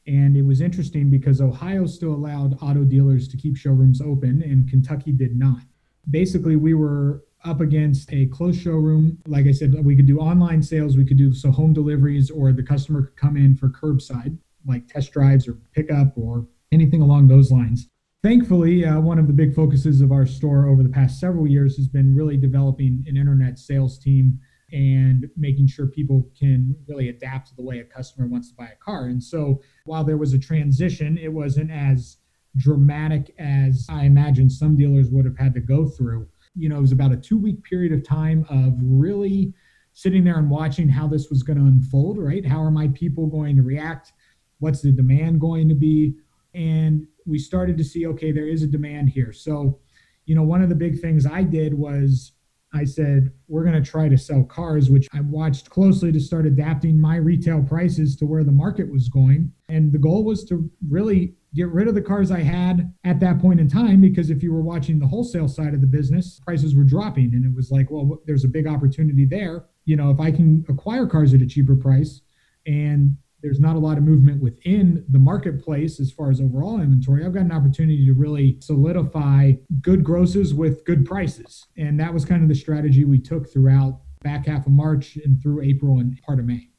And 0.07 0.37
it 0.37 0.43
was 0.43 0.61
interesting 0.61 1.09
because 1.09 1.41
Ohio 1.41 1.85
still 1.87 2.13
allowed 2.13 2.57
auto 2.61 2.83
dealers 2.83 3.27
to 3.29 3.37
keep 3.37 3.57
showrooms 3.57 4.01
open 4.01 4.41
and 4.43 4.69
Kentucky 4.69 5.11
did 5.11 5.37
not. 5.37 5.61
Basically, 6.09 6.55
we 6.55 6.75
were 6.75 7.23
up 7.43 7.61
against 7.61 8.11
a 8.11 8.27
closed 8.27 8.61
showroom. 8.61 9.17
Like 9.27 9.47
I 9.47 9.51
said, 9.51 9.73
we 9.83 9.95
could 9.95 10.07
do 10.07 10.19
online 10.19 10.61
sales, 10.61 10.97
we 10.97 11.05
could 11.05 11.17
do 11.17 11.33
so 11.33 11.51
home 11.51 11.73
deliveries, 11.73 12.29
or 12.29 12.51
the 12.51 12.63
customer 12.63 13.03
could 13.03 13.15
come 13.15 13.37
in 13.37 13.55
for 13.55 13.69
curbside, 13.69 14.37
like 14.65 14.87
test 14.87 15.11
drives 15.11 15.47
or 15.47 15.53
pickup 15.73 16.17
or 16.17 16.47
anything 16.71 17.01
along 17.01 17.27
those 17.27 17.51
lines. 17.51 17.87
Thankfully, 18.23 18.83
uh, 18.85 18.99
one 18.99 19.19
of 19.19 19.27
the 19.27 19.33
big 19.33 19.53
focuses 19.53 20.01
of 20.01 20.11
our 20.11 20.25
store 20.25 20.67
over 20.67 20.81
the 20.81 20.89
past 20.89 21.19
several 21.19 21.47
years 21.47 21.77
has 21.77 21.87
been 21.87 22.15
really 22.15 22.37
developing 22.37 23.03
an 23.07 23.17
internet 23.17 23.59
sales 23.59 23.99
team 23.99 24.39
and 24.71 25.29
making 25.37 25.67
sure 25.67 25.87
people 25.87 26.29
can 26.37 26.75
really 26.87 27.09
adapt 27.09 27.49
to 27.49 27.55
the 27.55 27.61
way 27.61 27.79
a 27.79 27.83
customer 27.83 28.27
wants 28.27 28.49
to 28.49 28.55
buy 28.55 28.65
a 28.65 28.83
car. 28.83 29.05
And 29.05 29.21
so 29.23 29.61
while 29.85 30.03
there 30.03 30.17
was 30.17 30.33
a 30.33 30.39
transition, 30.39 31.17
it 31.17 31.31
wasn't 31.31 31.71
as 31.71 32.17
dramatic 32.57 33.33
as 33.37 33.85
I 33.89 34.05
imagine 34.05 34.49
some 34.49 34.75
dealers 34.75 35.09
would 35.11 35.25
have 35.25 35.37
had 35.37 35.53
to 35.55 35.59
go 35.59 35.87
through. 35.87 36.27
You 36.55 36.69
know, 36.69 36.77
it 36.77 36.81
was 36.81 36.93
about 36.93 37.11
a 37.11 37.17
two 37.17 37.37
week 37.37 37.63
period 37.63 37.91
of 37.91 38.03
time 38.03 38.45
of 38.49 38.73
really 38.81 39.53
sitting 39.93 40.23
there 40.23 40.37
and 40.37 40.49
watching 40.49 40.89
how 40.89 41.07
this 41.07 41.29
was 41.29 41.43
going 41.43 41.57
to 41.57 41.65
unfold, 41.65 42.17
right? 42.17 42.45
How 42.45 42.61
are 42.61 42.71
my 42.71 42.89
people 42.89 43.27
going 43.27 43.55
to 43.55 43.61
react? 43.61 44.13
What's 44.59 44.81
the 44.81 44.91
demand 44.91 45.39
going 45.39 45.69
to 45.69 45.75
be? 45.75 46.15
And 46.53 47.07
we 47.25 47.37
started 47.39 47.77
to 47.77 47.83
see, 47.83 48.07
okay, 48.07 48.31
there 48.31 48.47
is 48.47 48.61
a 48.61 48.67
demand 48.67 49.09
here. 49.09 49.31
So, 49.31 49.79
you 50.25 50.35
know, 50.35 50.43
one 50.43 50.61
of 50.61 50.69
the 50.69 50.75
big 50.75 50.99
things 50.99 51.25
I 51.25 51.43
did 51.43 51.73
was 51.73 52.33
I 52.75 52.83
said, 52.83 53.31
we're 53.47 53.63
going 53.63 53.81
to 53.81 53.89
try 53.89 54.09
to 54.09 54.17
sell 54.17 54.43
cars, 54.43 54.89
which 54.89 55.07
I 55.13 55.21
watched 55.21 55.69
closely 55.69 56.11
to 56.11 56.19
start 56.19 56.45
adapting 56.45 56.99
my 56.99 57.15
retail 57.15 57.63
prices 57.63 58.15
to 58.17 58.25
where 58.25 58.43
the 58.43 58.51
market 58.51 58.91
was 58.91 59.07
going. 59.07 59.51
And 59.69 59.91
the 59.91 59.97
goal 59.97 60.23
was 60.23 60.43
to 60.45 60.69
really 60.89 61.35
get 61.55 61.69
rid 61.69 61.87
of 61.87 61.95
the 61.95 62.01
cars 62.01 62.31
I 62.31 62.41
had 62.41 62.93
at 63.05 63.19
that 63.21 63.39
point 63.39 63.59
in 63.59 63.69
time 63.69 64.01
because 64.01 64.29
if 64.29 64.43
you 64.43 64.53
were 64.53 64.61
watching 64.61 64.99
the 64.99 65.07
wholesale 65.07 65.47
side 65.47 65.73
of 65.73 65.81
the 65.81 65.87
business, 65.87 66.41
prices 66.45 66.75
were 66.75 66.83
dropping. 66.83 67.33
And 67.33 67.45
it 67.45 67.55
was 67.55 67.71
like, 67.71 67.89
well, 67.89 68.19
there's 68.25 68.43
a 68.43 68.49
big 68.49 68.67
opportunity 68.67 69.25
there. 69.25 69.65
You 69.85 69.95
know, 69.95 70.09
if 70.09 70.19
I 70.19 70.31
can 70.31 70.65
acquire 70.67 71.07
cars 71.07 71.33
at 71.33 71.41
a 71.41 71.45
cheaper 71.45 71.75
price 71.75 72.21
and 72.65 73.15
there's 73.45 73.59
not 73.59 73.75
a 73.75 73.79
lot 73.79 73.95
of 73.95 74.03
movement 74.03 74.41
within 74.41 75.05
the 75.09 75.19
marketplace 75.19 75.99
as 75.99 76.11
far 76.11 76.31
as 76.31 76.41
overall 76.41 76.81
inventory, 76.81 77.23
I've 77.23 77.35
got 77.35 77.43
an 77.43 77.51
opportunity 77.51 78.03
to 78.07 78.13
really 78.13 78.57
solidify 78.59 79.51
good 79.81 80.03
grosses 80.03 80.55
with 80.55 80.83
good 80.83 81.05
prices. 81.05 81.63
And 81.77 81.99
that 81.99 82.11
was 82.11 82.25
kind 82.25 82.41
of 82.41 82.49
the 82.49 82.55
strategy 82.55 83.05
we 83.05 83.19
took 83.19 83.53
throughout 83.53 84.01
back 84.23 84.47
half 84.47 84.65
of 84.65 84.71
March 84.71 85.17
and 85.17 85.39
through 85.39 85.61
April 85.61 85.99
and 85.99 86.19
part 86.23 86.39
of 86.39 86.45
May. 86.45 86.69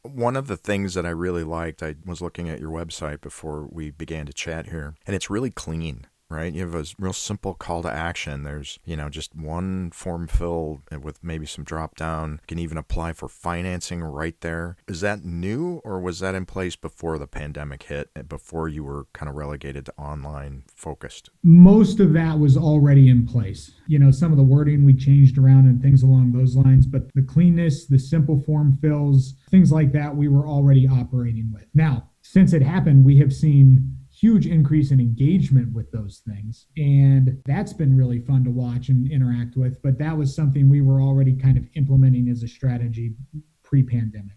One 0.00 0.36
of 0.36 0.46
the 0.46 0.56
things 0.56 0.94
that 0.94 1.04
I 1.04 1.10
really 1.10 1.44
liked, 1.44 1.82
I 1.82 1.96
was 2.06 2.22
looking 2.22 2.48
at 2.48 2.60
your 2.60 2.70
website 2.70 3.20
before 3.20 3.68
we 3.70 3.90
began 3.90 4.24
to 4.24 4.32
chat 4.32 4.68
here, 4.68 4.94
and 5.06 5.14
it's 5.14 5.28
really 5.28 5.50
clean 5.50 6.06
right? 6.30 6.52
You 6.54 6.62
have 6.62 6.74
a 6.74 6.86
real 6.98 7.12
simple 7.12 7.54
call 7.54 7.82
to 7.82 7.92
action. 7.92 8.44
There's, 8.44 8.78
you 8.84 8.96
know, 8.96 9.08
just 9.08 9.34
one 9.34 9.90
form 9.90 10.28
fill 10.28 10.80
eh, 10.90 10.96
with 10.96 11.22
maybe 11.22 11.44
some 11.44 11.64
drop 11.64 11.96
down. 11.96 12.32
You 12.42 12.46
can 12.46 12.58
even 12.60 12.78
apply 12.78 13.12
for 13.12 13.28
financing 13.28 14.02
right 14.02 14.40
there. 14.40 14.76
Is 14.86 15.00
that 15.00 15.24
new 15.24 15.82
or 15.84 16.00
was 16.00 16.20
that 16.20 16.34
in 16.34 16.46
place 16.46 16.76
before 16.76 17.18
the 17.18 17.26
pandemic 17.26 17.82
hit, 17.84 18.10
eh, 18.14 18.22
before 18.22 18.68
you 18.68 18.84
were 18.84 19.06
kind 19.12 19.28
of 19.28 19.34
relegated 19.34 19.86
to 19.86 19.94
online 19.98 20.64
focused? 20.74 21.30
Most 21.42 21.98
of 21.98 22.12
that 22.12 22.38
was 22.38 22.56
already 22.56 23.08
in 23.08 23.26
place. 23.26 23.72
You 23.88 23.98
know, 23.98 24.12
some 24.12 24.30
of 24.30 24.38
the 24.38 24.44
wording 24.44 24.84
we 24.84 24.94
changed 24.94 25.36
around 25.36 25.66
and 25.66 25.82
things 25.82 26.04
along 26.04 26.32
those 26.32 26.54
lines, 26.54 26.86
but 26.86 27.12
the 27.14 27.22
cleanness, 27.22 27.86
the 27.86 27.98
simple 27.98 28.40
form 28.40 28.78
fills, 28.80 29.34
things 29.50 29.72
like 29.72 29.92
that, 29.92 30.16
we 30.16 30.28
were 30.28 30.46
already 30.46 30.86
operating 30.86 31.50
with. 31.52 31.66
Now, 31.74 32.10
since 32.22 32.52
it 32.52 32.62
happened, 32.62 33.04
we 33.04 33.18
have 33.18 33.32
seen 33.32 33.96
huge 34.20 34.46
increase 34.46 34.90
in 34.90 35.00
engagement 35.00 35.72
with 35.72 35.90
those 35.92 36.22
things. 36.28 36.66
And 36.76 37.40
that's 37.46 37.72
been 37.72 37.96
really 37.96 38.20
fun 38.20 38.44
to 38.44 38.50
watch 38.50 38.88
and 38.88 39.10
interact 39.10 39.56
with. 39.56 39.80
But 39.82 39.98
that 39.98 40.16
was 40.16 40.34
something 40.34 40.68
we 40.68 40.82
were 40.82 41.00
already 41.00 41.34
kind 41.34 41.56
of 41.56 41.64
implementing 41.74 42.28
as 42.28 42.42
a 42.42 42.48
strategy 42.48 43.14
pre 43.62 43.82
pandemic. 43.82 44.36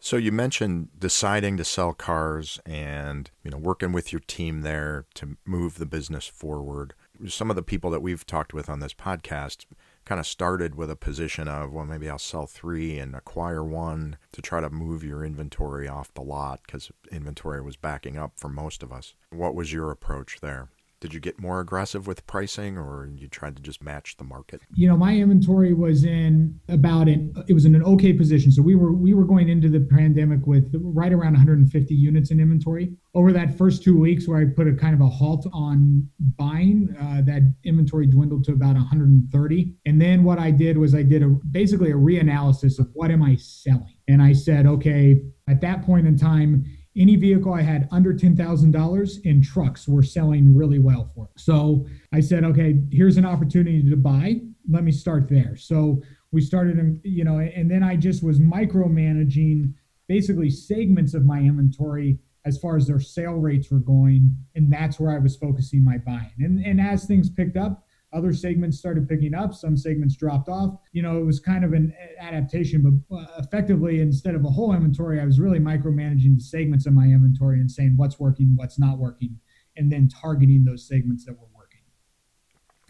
So 0.00 0.16
you 0.16 0.30
mentioned 0.30 0.88
deciding 0.96 1.56
to 1.56 1.64
sell 1.64 1.92
cars 1.92 2.60
and 2.64 3.30
you 3.42 3.50
know 3.50 3.58
working 3.58 3.92
with 3.92 4.12
your 4.12 4.20
team 4.20 4.60
there 4.60 5.06
to 5.14 5.36
move 5.44 5.78
the 5.78 5.86
business 5.86 6.26
forward. 6.26 6.94
Some 7.26 7.50
of 7.50 7.56
the 7.56 7.62
people 7.62 7.90
that 7.90 8.02
we've 8.02 8.24
talked 8.24 8.54
with 8.54 8.68
on 8.68 8.78
this 8.78 8.94
podcast 8.94 9.66
kind 10.08 10.18
of 10.18 10.26
started 10.26 10.74
with 10.74 10.90
a 10.90 10.96
position 10.96 11.48
of, 11.48 11.70
well, 11.70 11.84
maybe 11.84 12.08
I'll 12.08 12.18
sell 12.18 12.46
three 12.46 12.98
and 12.98 13.14
acquire 13.14 13.62
one 13.62 14.16
to 14.32 14.40
try 14.40 14.58
to 14.58 14.70
move 14.70 15.04
your 15.04 15.22
inventory 15.22 15.86
off 15.86 16.14
the 16.14 16.22
lot 16.22 16.60
because 16.64 16.90
inventory 17.12 17.60
was 17.60 17.76
backing 17.76 18.16
up 18.16 18.32
for 18.34 18.48
most 18.48 18.82
of 18.82 18.90
us. 18.90 19.12
What 19.28 19.54
was 19.54 19.70
your 19.70 19.90
approach 19.90 20.38
there? 20.40 20.70
Did 21.00 21.14
you 21.14 21.20
get 21.20 21.40
more 21.40 21.60
aggressive 21.60 22.06
with 22.06 22.26
pricing 22.26 22.76
or 22.76 23.08
you 23.16 23.28
tried 23.28 23.56
to 23.56 23.62
just 23.62 23.82
match 23.82 24.16
the 24.16 24.24
market? 24.24 24.60
You 24.74 24.88
know 24.88 24.96
my 24.96 25.14
inventory 25.14 25.72
was 25.72 26.04
in 26.04 26.58
about 26.68 27.08
an 27.08 27.32
it 27.46 27.52
was 27.52 27.64
in 27.64 27.74
an 27.74 27.82
okay 27.84 28.12
position. 28.12 28.50
So 28.50 28.62
we 28.62 28.74
were 28.74 28.92
we 28.92 29.14
were 29.14 29.24
going 29.24 29.48
into 29.48 29.68
the 29.68 29.80
pandemic 29.80 30.46
with 30.46 30.72
right 30.74 31.12
around 31.12 31.32
150 31.34 31.94
units 31.94 32.30
in 32.30 32.40
inventory. 32.40 32.92
Over 33.14 33.32
that 33.32 33.56
first 33.56 33.82
two 33.82 33.98
weeks 33.98 34.28
where 34.28 34.40
i 34.40 34.44
put 34.44 34.68
a 34.68 34.74
kind 34.74 34.94
of 34.94 35.00
a 35.00 35.08
halt 35.08 35.46
on 35.52 36.08
buying 36.36 36.94
uh, 37.00 37.22
that 37.22 37.42
inventory 37.64 38.06
dwindled 38.06 38.44
to 38.44 38.52
about 38.52 38.74
130 38.74 39.74
and 39.86 40.00
then 40.00 40.22
what 40.22 40.38
i 40.38 40.50
did 40.50 40.78
was 40.78 40.94
i 40.94 41.02
did 41.02 41.22
a 41.22 41.28
basically 41.50 41.90
a 41.90 41.94
reanalysis 41.94 42.78
of 42.78 42.88
what 42.92 43.10
am 43.10 43.22
i 43.22 43.34
selling? 43.36 43.96
And 44.06 44.22
i 44.22 44.32
said 44.32 44.66
okay 44.66 45.22
at 45.48 45.60
that 45.62 45.82
point 45.84 46.06
in 46.06 46.16
time 46.16 46.64
any 46.96 47.16
vehicle 47.16 47.52
I 47.52 47.62
had 47.62 47.88
under 47.92 48.12
$10,000 48.12 49.24
in 49.24 49.42
trucks 49.42 49.86
were 49.86 50.02
selling 50.02 50.54
really 50.54 50.78
well 50.78 51.10
for. 51.14 51.24
It. 51.24 51.40
So 51.40 51.86
I 52.12 52.20
said, 52.20 52.44
okay, 52.44 52.80
here's 52.90 53.16
an 53.16 53.24
opportunity 53.24 53.88
to 53.88 53.96
buy. 53.96 54.40
Let 54.70 54.84
me 54.84 54.92
start 54.92 55.28
there. 55.28 55.56
So 55.56 56.02
we 56.32 56.40
started, 56.40 56.78
um, 56.78 57.00
you 57.04 57.24
know, 57.24 57.38
and 57.38 57.70
then 57.70 57.82
I 57.82 57.96
just 57.96 58.22
was 58.22 58.40
micromanaging 58.40 59.72
basically 60.08 60.50
segments 60.50 61.14
of 61.14 61.24
my 61.24 61.38
inventory 61.38 62.18
as 62.44 62.58
far 62.58 62.76
as 62.76 62.86
their 62.86 63.00
sale 63.00 63.34
rates 63.34 63.70
were 63.70 63.78
going. 63.78 64.34
And 64.54 64.72
that's 64.72 64.98
where 64.98 65.12
I 65.12 65.18
was 65.18 65.36
focusing 65.36 65.84
my 65.84 65.98
buying. 65.98 66.32
And, 66.38 66.64
and 66.64 66.80
as 66.80 67.04
things 67.04 67.30
picked 67.30 67.56
up, 67.56 67.84
other 68.12 68.32
segments 68.32 68.78
started 68.78 69.08
picking 69.08 69.34
up, 69.34 69.54
some 69.54 69.76
segments 69.76 70.16
dropped 70.16 70.48
off. 70.48 70.78
You 70.92 71.02
know, 71.02 71.18
it 71.18 71.24
was 71.24 71.40
kind 71.40 71.64
of 71.64 71.72
an 71.72 71.94
adaptation, 72.18 73.02
but 73.08 73.16
uh, 73.16 73.26
effectively, 73.38 74.00
instead 74.00 74.34
of 74.34 74.44
a 74.44 74.48
whole 74.48 74.72
inventory, 74.72 75.20
I 75.20 75.24
was 75.24 75.38
really 75.38 75.58
micromanaging 75.58 76.36
the 76.36 76.42
segments 76.42 76.86
of 76.86 76.94
my 76.94 77.04
inventory 77.04 77.60
and 77.60 77.70
saying 77.70 77.94
what's 77.96 78.18
working, 78.18 78.52
what's 78.56 78.78
not 78.78 78.98
working, 78.98 79.38
and 79.76 79.92
then 79.92 80.08
targeting 80.08 80.64
those 80.64 80.88
segments 80.88 81.26
that 81.26 81.32
were 81.32 81.48
working. 81.54 81.82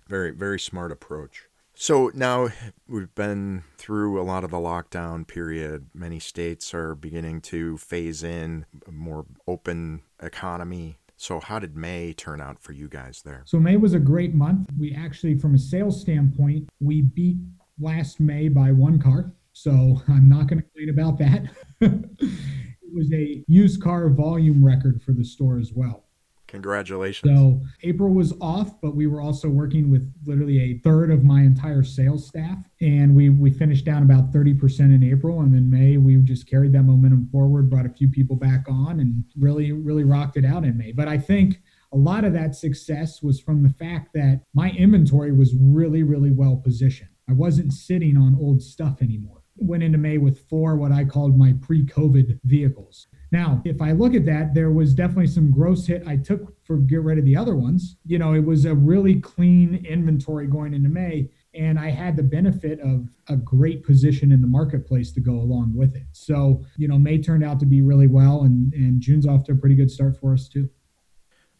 Very, 0.08 0.30
very 0.30 0.60
smart 0.60 0.92
approach. 0.92 1.48
So 1.74 2.10
now 2.12 2.48
we've 2.88 3.14
been 3.14 3.62
through 3.76 4.20
a 4.20 4.24
lot 4.24 4.42
of 4.42 4.50
the 4.50 4.56
lockdown 4.56 5.26
period. 5.26 5.90
Many 5.94 6.18
states 6.18 6.74
are 6.74 6.96
beginning 6.96 7.40
to 7.42 7.76
phase 7.76 8.24
in 8.24 8.66
a 8.86 8.90
more 8.90 9.26
open 9.46 10.02
economy 10.20 10.98
so, 11.20 11.40
how 11.40 11.58
did 11.58 11.76
May 11.76 12.12
turn 12.12 12.40
out 12.40 12.62
for 12.62 12.70
you 12.72 12.88
guys 12.88 13.22
there? 13.24 13.42
So, 13.44 13.58
May 13.58 13.76
was 13.76 13.92
a 13.92 13.98
great 13.98 14.34
month. 14.34 14.68
We 14.78 14.94
actually, 14.94 15.36
from 15.36 15.56
a 15.56 15.58
sales 15.58 16.00
standpoint, 16.00 16.68
we 16.78 17.02
beat 17.02 17.38
last 17.80 18.20
May 18.20 18.48
by 18.48 18.70
one 18.70 19.00
car. 19.00 19.32
So, 19.52 20.00
I'm 20.08 20.28
not 20.28 20.46
going 20.46 20.62
to 20.62 20.68
complain 20.68 20.90
about 20.90 21.18
that. 21.18 21.50
it 21.80 22.94
was 22.94 23.12
a 23.12 23.44
used 23.48 23.82
car 23.82 24.08
volume 24.10 24.64
record 24.64 25.02
for 25.02 25.10
the 25.10 25.24
store 25.24 25.58
as 25.58 25.72
well. 25.74 26.04
Congratulations. 26.48 27.30
So 27.30 27.60
April 27.82 28.10
was 28.10 28.32
off, 28.40 28.80
but 28.80 28.96
we 28.96 29.06
were 29.06 29.20
also 29.20 29.48
working 29.48 29.90
with 29.90 30.10
literally 30.24 30.58
a 30.60 30.78
third 30.78 31.10
of 31.10 31.22
my 31.22 31.42
entire 31.42 31.84
sales 31.84 32.26
staff. 32.26 32.58
And 32.80 33.14
we 33.14 33.28
we 33.28 33.50
finished 33.50 33.84
down 33.84 34.02
about 34.02 34.32
30% 34.32 34.80
in 34.80 35.04
April. 35.04 35.40
And 35.40 35.54
then 35.54 35.70
May, 35.70 35.98
we 35.98 36.16
just 36.16 36.48
carried 36.48 36.72
that 36.72 36.82
momentum 36.82 37.28
forward, 37.30 37.70
brought 37.70 37.86
a 37.86 37.90
few 37.90 38.08
people 38.08 38.34
back 38.34 38.64
on 38.68 38.98
and 39.00 39.24
really, 39.38 39.72
really 39.72 40.04
rocked 40.04 40.36
it 40.38 40.44
out 40.44 40.64
in 40.64 40.76
May. 40.76 40.90
But 40.90 41.06
I 41.06 41.18
think 41.18 41.60
a 41.92 41.96
lot 41.96 42.24
of 42.24 42.32
that 42.32 42.54
success 42.54 43.22
was 43.22 43.40
from 43.40 43.62
the 43.62 43.70
fact 43.70 44.12
that 44.14 44.42
my 44.54 44.70
inventory 44.70 45.32
was 45.32 45.54
really, 45.58 46.02
really 46.02 46.30
well 46.32 46.56
positioned. 46.56 47.10
I 47.28 47.32
wasn't 47.32 47.74
sitting 47.74 48.16
on 48.16 48.38
old 48.40 48.62
stuff 48.62 49.02
anymore. 49.02 49.42
Went 49.56 49.82
into 49.82 49.98
May 49.98 50.16
with 50.16 50.48
four 50.48 50.76
what 50.76 50.92
I 50.92 51.04
called 51.04 51.36
my 51.36 51.54
pre 51.60 51.84
COVID 51.84 52.40
vehicles. 52.44 53.06
Now, 53.30 53.60
if 53.64 53.82
I 53.82 53.92
look 53.92 54.14
at 54.14 54.24
that, 54.26 54.54
there 54.54 54.70
was 54.70 54.94
definitely 54.94 55.26
some 55.26 55.50
gross 55.50 55.86
hit 55.86 56.02
I 56.06 56.16
took 56.16 56.54
for 56.64 56.78
get 56.78 57.02
rid 57.02 57.18
of 57.18 57.24
the 57.24 57.36
other 57.36 57.56
ones. 57.56 57.96
You 58.06 58.18
know, 58.18 58.34
it 58.34 58.44
was 58.44 58.64
a 58.64 58.74
really 58.74 59.20
clean 59.20 59.84
inventory 59.86 60.46
going 60.46 60.72
into 60.72 60.88
May, 60.88 61.30
and 61.54 61.78
I 61.78 61.90
had 61.90 62.16
the 62.16 62.22
benefit 62.22 62.80
of 62.80 63.08
a 63.28 63.36
great 63.36 63.84
position 63.84 64.32
in 64.32 64.40
the 64.40 64.48
marketplace 64.48 65.12
to 65.12 65.20
go 65.20 65.32
along 65.32 65.74
with 65.74 65.94
it. 65.96 66.06
So, 66.12 66.64
you 66.76 66.88
know, 66.88 66.98
May 66.98 67.18
turned 67.18 67.44
out 67.44 67.60
to 67.60 67.66
be 67.66 67.82
really 67.82 68.06
well, 68.06 68.42
and, 68.42 68.72
and 68.72 69.00
June's 69.00 69.26
off 69.26 69.44
to 69.44 69.52
a 69.52 69.56
pretty 69.56 69.74
good 69.74 69.90
start 69.90 70.18
for 70.18 70.32
us 70.32 70.48
too. 70.48 70.70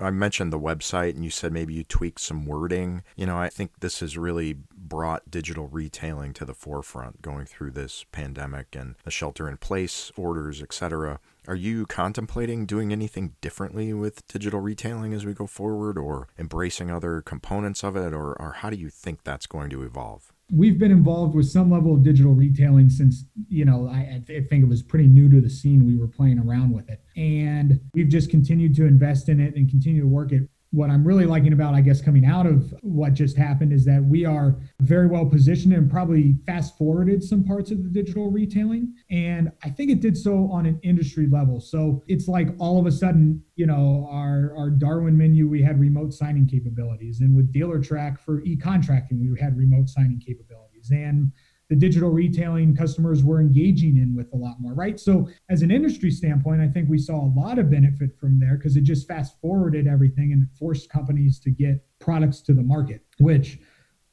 I 0.01 0.11
mentioned 0.11 0.53
the 0.53 0.61
website 0.61 1.17
and 1.17 1.25
you 1.25 1.31
said 1.31 1.53
maybe 1.53 1.75
you 1.75 1.83
tweaked 1.83 2.21
some 2.21 2.47
wording. 2.47 3.03
You 3.17 3.27
know, 3.27 3.37
I 3.37 3.49
think 3.49 3.81
this 3.81 3.99
has 3.99 4.17
really 4.17 4.57
brought 4.77 5.31
digital 5.31 5.67
retailing 5.67 6.33
to 6.35 6.45
the 6.45 6.55
forefront 6.55 7.21
going 7.21 7.47
through 7.47 7.73
this 7.73 8.05
pandemic 8.13 8.77
and 8.77 8.95
the 9.03 9.11
shelter 9.11 9.49
in 9.49 9.57
place 9.57 10.13
orders, 10.17 10.63
etc. 10.63 11.19
Are 11.49 11.57
you 11.57 11.87
contemplating 11.87 12.67
doing 12.67 12.93
anything 12.93 13.35
differently 13.41 13.95
with 13.95 14.27
digital 14.29 14.61
retailing 14.61 15.15
as 15.15 15.25
we 15.25 15.33
go 15.33 15.47
forward 15.47 15.97
or 15.97 16.29
embracing 16.39 16.91
other 16.91 17.23
components 17.23 17.83
of 17.83 17.97
it 17.97 18.13
or, 18.13 18.35
or 18.35 18.53
how 18.59 18.69
do 18.69 18.77
you 18.77 18.91
think 18.91 19.25
that's 19.25 19.47
going 19.47 19.71
to 19.71 19.83
evolve? 19.83 20.31
we've 20.51 20.79
been 20.79 20.91
involved 20.91 21.35
with 21.35 21.47
some 21.47 21.71
level 21.71 21.95
of 21.95 22.03
digital 22.03 22.33
retailing 22.33 22.89
since 22.89 23.27
you 23.51 23.67
know 23.67 23.87
I, 23.87 24.23
I, 24.27 24.41
think 24.49 24.65
it 24.65 24.69
was 24.69 24.83
pretty 24.83 25.07
new 25.07 25.29
to 25.29 25.43
the 25.43 25.51
scene 25.51 25.85
we 25.85 25.99
were 25.99 26.09
playing 26.09 26.39
around 26.39 26.73
with 26.73 26.89
it 26.89 27.03
and 27.17 27.79
we've 27.93 28.09
just 28.09 28.31
continued 28.31 28.75
to 28.77 28.87
invest 28.87 29.29
in 29.29 29.41
it 29.41 29.57
and 29.57 29.69
continue 29.69 30.01
to 30.01 30.09
work 30.09 30.33
it 30.33 30.49
what 30.71 30.91
I'm 30.91 31.07
really 31.07 31.25
liking 31.25 31.53
about, 31.55 31.75
I 31.75 31.81
guess, 31.81 32.01
coming 32.01 32.27
out 32.27 32.47
of 32.47 32.75
what 32.83 33.15
just 33.15 33.37
happened 33.37 33.73
is 33.73 33.85
that 33.87 34.05
we 34.05 34.27
are 34.27 34.57
very 34.81 35.07
well 35.07 35.25
positioned 35.25 35.73
and 35.73 35.91
probably 35.91 36.37
fast 36.45 36.77
forwarded 36.77 37.23
some 37.23 37.43
parts 37.43 37.71
of 37.71 37.83
the 37.83 37.89
digital 37.89 38.31
retailing. 38.31 38.95
And 39.11 39.51
I 39.65 39.71
think 39.71 39.91
it 39.91 40.01
did 40.01 40.17
so 40.17 40.51
on 40.53 40.67
an 40.67 40.79
industry 40.83 41.27
level. 41.27 41.61
So 41.61 42.05
it's 42.07 42.29
like 42.29 42.49
all 42.59 42.79
of 42.79 42.87
a 42.87 42.93
sudden, 42.93 43.43
you 43.57 43.67
know, 43.67 44.09
our, 44.11 44.55
our 44.57 44.69
Darwin 44.69 45.17
menu, 45.17 45.49
we 45.49 45.63
had 45.63 45.81
remote 45.81 46.13
signing 46.13 46.47
capabilities. 46.47 47.21
And 47.21 47.35
with 47.35 47.53
Dealertrack 47.53 48.19
for 48.21 48.43
e 48.43 48.57
contracting, 48.57 49.21
we 49.21 49.41
had 49.41 49.57
remote 49.57 49.89
signing 49.89 50.21
capabilities. 50.21 50.91
And 50.91 51.33
the 51.69 51.77
digital 51.77 52.11
retailing 52.11 52.75
customers 52.75 53.23
were 53.23 53.41
engaging 53.41 53.99
in 53.99 54.17
with 54.17 54.33
a 54.33 54.37
lot 54.37 54.57
more, 54.59 54.75
right? 54.75 54.99
So, 54.99 55.29
as 55.51 55.63
an 55.63 55.71
industry 55.71 56.11
standpoint, 56.11 56.61
I 56.61 56.69
think 56.69 56.89
we 56.89 56.99
saw 56.99 57.25
a 57.25 57.33
lot 57.37 57.59
of 57.59 57.71
benefit 57.71 58.19
from 58.19 58.41
there 58.41 58.57
because 58.57 58.77
it 58.77 58.85
just 58.85 59.07
fast 59.07 59.39
forwarded 59.41 59.87
everything 59.87 60.33
and 60.33 60.49
forced 60.59 60.89
companies 60.89 61.39
to 61.41 61.51
get 61.51 61.85
products 61.99 62.41
to 62.43 62.55
the 62.55 62.63
market, 62.63 63.03
which 63.19 63.59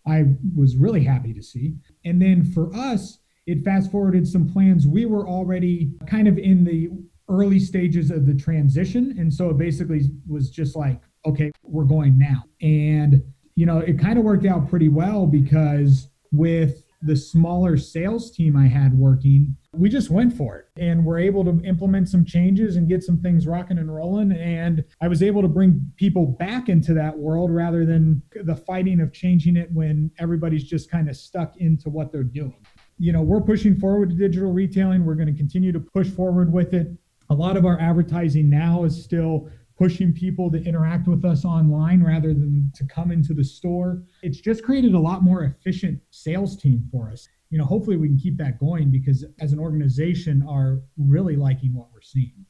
I 0.05 0.25
was 0.55 0.75
really 0.75 1.03
happy 1.03 1.33
to 1.33 1.41
see. 1.41 1.75
And 2.03 2.21
then 2.21 2.43
for 2.43 2.75
us, 2.75 3.19
it 3.47 3.63
fast 3.63 3.91
forwarded 3.91 4.27
some 4.27 4.49
plans. 4.51 4.87
We 4.87 5.05
were 5.05 5.27
already 5.27 5.93
kind 6.07 6.27
of 6.27 6.37
in 6.37 6.63
the 6.63 6.89
early 7.29 7.59
stages 7.59 8.11
of 8.11 8.25
the 8.25 8.35
transition. 8.35 9.15
And 9.17 9.33
so 9.33 9.49
it 9.49 9.57
basically 9.57 10.11
was 10.27 10.49
just 10.49 10.75
like, 10.75 11.01
okay, 11.25 11.51
we're 11.63 11.85
going 11.85 12.17
now. 12.17 12.43
And, 12.61 13.23
you 13.55 13.65
know, 13.65 13.79
it 13.79 13.99
kind 13.99 14.19
of 14.19 14.25
worked 14.25 14.45
out 14.45 14.69
pretty 14.69 14.89
well 14.89 15.25
because 15.25 16.09
with 16.31 16.83
the 17.05 17.15
smaller 17.15 17.77
sales 17.77 18.31
team 18.31 18.57
I 18.57 18.67
had 18.67 18.97
working, 18.97 19.55
we 19.73 19.89
just 19.89 20.09
went 20.09 20.33
for 20.33 20.57
it 20.57 20.65
and 20.81 21.05
we're 21.05 21.19
able 21.19 21.43
to 21.45 21.61
implement 21.63 22.09
some 22.09 22.25
changes 22.25 22.75
and 22.75 22.89
get 22.89 23.03
some 23.03 23.19
things 23.19 23.45
rocking 23.45 23.77
and 23.77 23.93
rolling. 23.93 24.31
And 24.31 24.83
I 25.01 25.07
was 25.07 25.21
able 25.21 25.41
to 25.43 25.47
bring 25.47 25.91
people 25.97 26.25
back 26.25 26.67
into 26.67 26.93
that 26.95 27.15
world 27.15 27.51
rather 27.51 27.85
than 27.85 28.21
the 28.43 28.55
fighting 28.55 28.99
of 29.01 29.13
changing 29.13 29.55
it 29.55 29.71
when 29.71 30.09
everybody's 30.17 30.63
just 30.63 30.89
kind 30.89 31.07
of 31.07 31.15
stuck 31.15 31.57
into 31.57 31.89
what 31.89 32.11
they're 32.11 32.23
doing. 32.23 32.65
You 32.97 33.11
know, 33.11 33.21
we're 33.21 33.41
pushing 33.41 33.77
forward 33.77 34.09
to 34.09 34.15
digital 34.15 34.51
retailing. 34.51 35.05
We're 35.05 35.15
going 35.15 35.31
to 35.31 35.37
continue 35.37 35.71
to 35.73 35.79
push 35.79 36.09
forward 36.09 36.51
with 36.51 36.73
it. 36.73 36.87
A 37.29 37.33
lot 37.35 37.57
of 37.57 37.65
our 37.65 37.79
advertising 37.79 38.49
now 38.49 38.83
is 38.83 39.03
still 39.03 39.49
pushing 39.77 40.13
people 40.13 40.49
to 40.51 40.63
interact 40.63 41.07
with 41.07 41.25
us 41.25 41.43
online 41.43 42.01
rather 42.01 42.33
than 42.33 42.71
to 42.75 42.85
come 42.85 43.11
into 43.11 43.33
the 43.33 43.43
store. 43.43 44.03
It's 44.23 44.39
just 44.39 44.63
created 44.63 44.93
a 44.93 44.99
lot 44.99 45.23
more 45.23 45.43
efficient 45.43 45.99
sales 46.11 46.57
team 46.57 46.87
for 46.91 47.09
us. 47.09 47.27
You 47.49 47.57
know, 47.57 47.65
hopefully 47.65 47.97
we 47.97 48.07
can 48.07 48.17
keep 48.17 48.37
that 48.37 48.59
going 48.59 48.89
because 48.91 49.25
as 49.39 49.53
an 49.53 49.59
organization 49.59 50.45
are 50.47 50.81
really 50.97 51.35
liking 51.35 51.73
what 51.73 51.87
we're 51.93 52.01
seeing. 52.01 52.45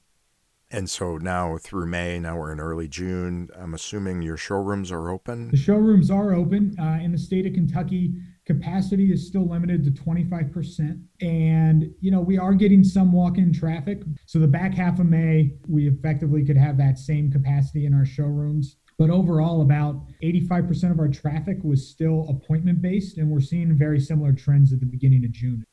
And 0.72 0.90
so 0.90 1.18
now 1.18 1.58
through 1.58 1.88
May, 1.88 2.20
now 2.20 2.38
we're 2.38 2.52
in 2.52 2.60
early 2.60 2.88
June. 2.88 3.50
I'm 3.56 3.74
assuming 3.74 4.22
your 4.22 4.38
showrooms 4.38 4.92
are 4.92 5.10
open. 5.10 5.52
The 5.52 5.58
showrooms 5.58 6.10
are 6.10 6.34
open 6.34 6.76
uh, 6.80 7.00
in 7.02 7.12
the 7.12 7.18
state 7.18 7.46
of 7.46 7.54
Kentucky. 7.54 8.16
Capacity 8.46 9.12
is 9.12 9.28
still 9.28 9.48
limited 9.48 9.84
to 9.84 9.92
25%. 9.92 11.02
And, 11.22 11.92
you 12.00 12.12
know, 12.12 12.22
we 12.22 12.38
are 12.38 12.54
getting 12.54 12.84
some 12.84 13.12
walk 13.12 13.38
in 13.38 13.52
traffic. 13.52 14.04
So 14.26 14.40
the 14.40 14.48
back 14.48 14.74
half 14.74 15.00
of 15.00 15.08
May, 15.08 15.54
we 15.68 15.88
effectively 15.88 16.46
could 16.46 16.58
have 16.58 16.78
that 16.78 17.00
same 17.00 17.32
capacity 17.32 17.86
in 17.86 17.94
our 17.94 18.06
showrooms. 18.06 18.78
But 18.98 19.10
overall, 19.10 19.62
about 19.62 20.04
85% 20.24 20.92
of 20.92 21.00
our 21.00 21.10
traffic 21.10 21.58
was 21.64 21.90
still 21.90 22.28
appointment 22.30 22.82
based. 22.82 23.18
And 23.18 23.30
we're 23.30 23.42
seeing 23.42 23.78
very 23.78 24.00
similar 24.00 24.32
trends 24.32 24.72
at 24.72 24.80
the 24.80 24.86
beginning 24.86 25.26
of 25.26 25.32
June 25.32 25.66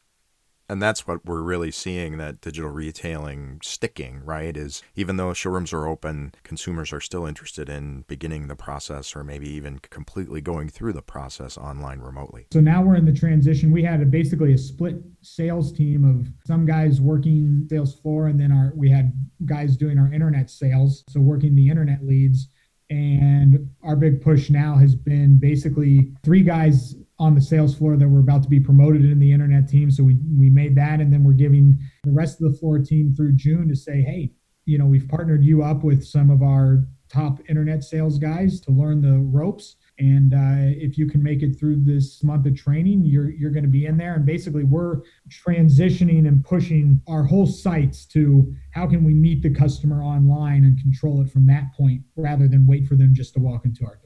and 0.68 0.80
that's 0.80 1.06
what 1.06 1.24
we're 1.24 1.42
really 1.42 1.70
seeing 1.70 2.16
that 2.18 2.40
digital 2.40 2.70
retailing 2.70 3.60
sticking 3.62 4.24
right 4.24 4.56
is 4.56 4.82
even 4.96 5.16
though 5.16 5.32
showrooms 5.32 5.72
are 5.72 5.86
open 5.86 6.32
consumers 6.42 6.92
are 6.92 7.00
still 7.00 7.26
interested 7.26 7.68
in 7.68 8.04
beginning 8.08 8.48
the 8.48 8.56
process 8.56 9.14
or 9.14 9.24
maybe 9.24 9.48
even 9.48 9.78
completely 9.78 10.40
going 10.40 10.68
through 10.68 10.92
the 10.92 11.02
process 11.02 11.58
online 11.58 12.00
remotely. 12.00 12.46
So 12.52 12.60
now 12.60 12.82
we're 12.82 12.96
in 12.96 13.04
the 13.04 13.12
transition. 13.12 13.70
We 13.70 13.82
had 13.82 14.00
a, 14.00 14.06
basically 14.06 14.54
a 14.54 14.58
split 14.58 14.96
sales 15.20 15.72
team 15.72 16.04
of 16.04 16.28
some 16.46 16.64
guys 16.64 17.00
working 17.00 17.66
sales 17.68 17.94
floor 18.00 18.28
and 18.28 18.38
then 18.38 18.52
our 18.52 18.72
we 18.74 18.90
had 18.90 19.12
guys 19.44 19.76
doing 19.76 19.98
our 19.98 20.12
internet 20.12 20.50
sales 20.50 21.04
so 21.08 21.20
working 21.20 21.54
the 21.54 21.68
internet 21.68 22.04
leads. 22.04 22.48
And 22.90 23.70
our 23.82 23.96
big 23.96 24.20
push 24.20 24.50
now 24.50 24.76
has 24.76 24.94
been 24.94 25.38
basically 25.38 26.12
three 26.22 26.42
guys 26.42 26.94
on 27.22 27.36
the 27.36 27.40
sales 27.40 27.74
floor 27.78 27.96
that 27.96 28.08
were 28.08 28.24
about 28.26 28.42
to 28.42 28.48
be 28.48 28.58
promoted 28.58 29.04
in 29.04 29.18
the 29.20 29.32
internet 29.32 29.68
team. 29.68 29.90
So 29.90 30.02
we 30.02 30.14
we 30.42 30.50
made 30.50 30.74
that, 30.74 31.00
and 31.00 31.12
then 31.12 31.22
we're 31.22 31.42
giving 31.46 31.78
the 32.02 32.10
rest 32.10 32.40
of 32.40 32.50
the 32.50 32.58
floor 32.58 32.76
team 32.80 33.14
through 33.14 33.34
June 33.44 33.68
to 33.68 33.76
say, 33.76 34.02
hey, 34.02 34.32
you 34.64 34.76
know, 34.78 34.86
we've 34.86 35.08
partnered 35.08 35.44
you 35.44 35.62
up 35.62 35.84
with 35.84 36.04
some 36.04 36.30
of 36.30 36.42
our 36.42 36.84
top 37.08 37.38
internet 37.48 37.84
sales 37.84 38.18
guys 38.18 38.60
to 38.64 38.70
learn 38.72 39.02
the 39.02 39.18
ropes. 39.18 39.76
And 39.98 40.32
uh, 40.34 40.72
if 40.86 40.96
you 40.98 41.06
can 41.06 41.22
make 41.22 41.42
it 41.42 41.52
through 41.58 41.84
this 41.84 42.24
month 42.24 42.46
of 42.46 42.56
training, 42.56 43.04
you're 43.04 43.30
you're 43.30 43.54
going 43.56 43.68
to 43.70 43.76
be 43.80 43.86
in 43.86 43.96
there. 43.96 44.14
And 44.14 44.26
basically, 44.26 44.64
we're 44.64 44.96
transitioning 45.28 46.26
and 46.26 46.44
pushing 46.44 47.00
our 47.06 47.24
whole 47.24 47.46
sites 47.46 48.04
to 48.06 48.52
how 48.72 48.88
can 48.88 49.04
we 49.04 49.14
meet 49.14 49.42
the 49.42 49.54
customer 49.64 50.02
online 50.02 50.64
and 50.64 50.80
control 50.80 51.22
it 51.22 51.30
from 51.30 51.46
that 51.46 51.66
point, 51.78 52.02
rather 52.16 52.48
than 52.48 52.66
wait 52.66 52.88
for 52.88 52.96
them 52.96 53.14
just 53.14 53.34
to 53.34 53.40
walk 53.40 53.64
into 53.64 53.84
our. 53.84 54.01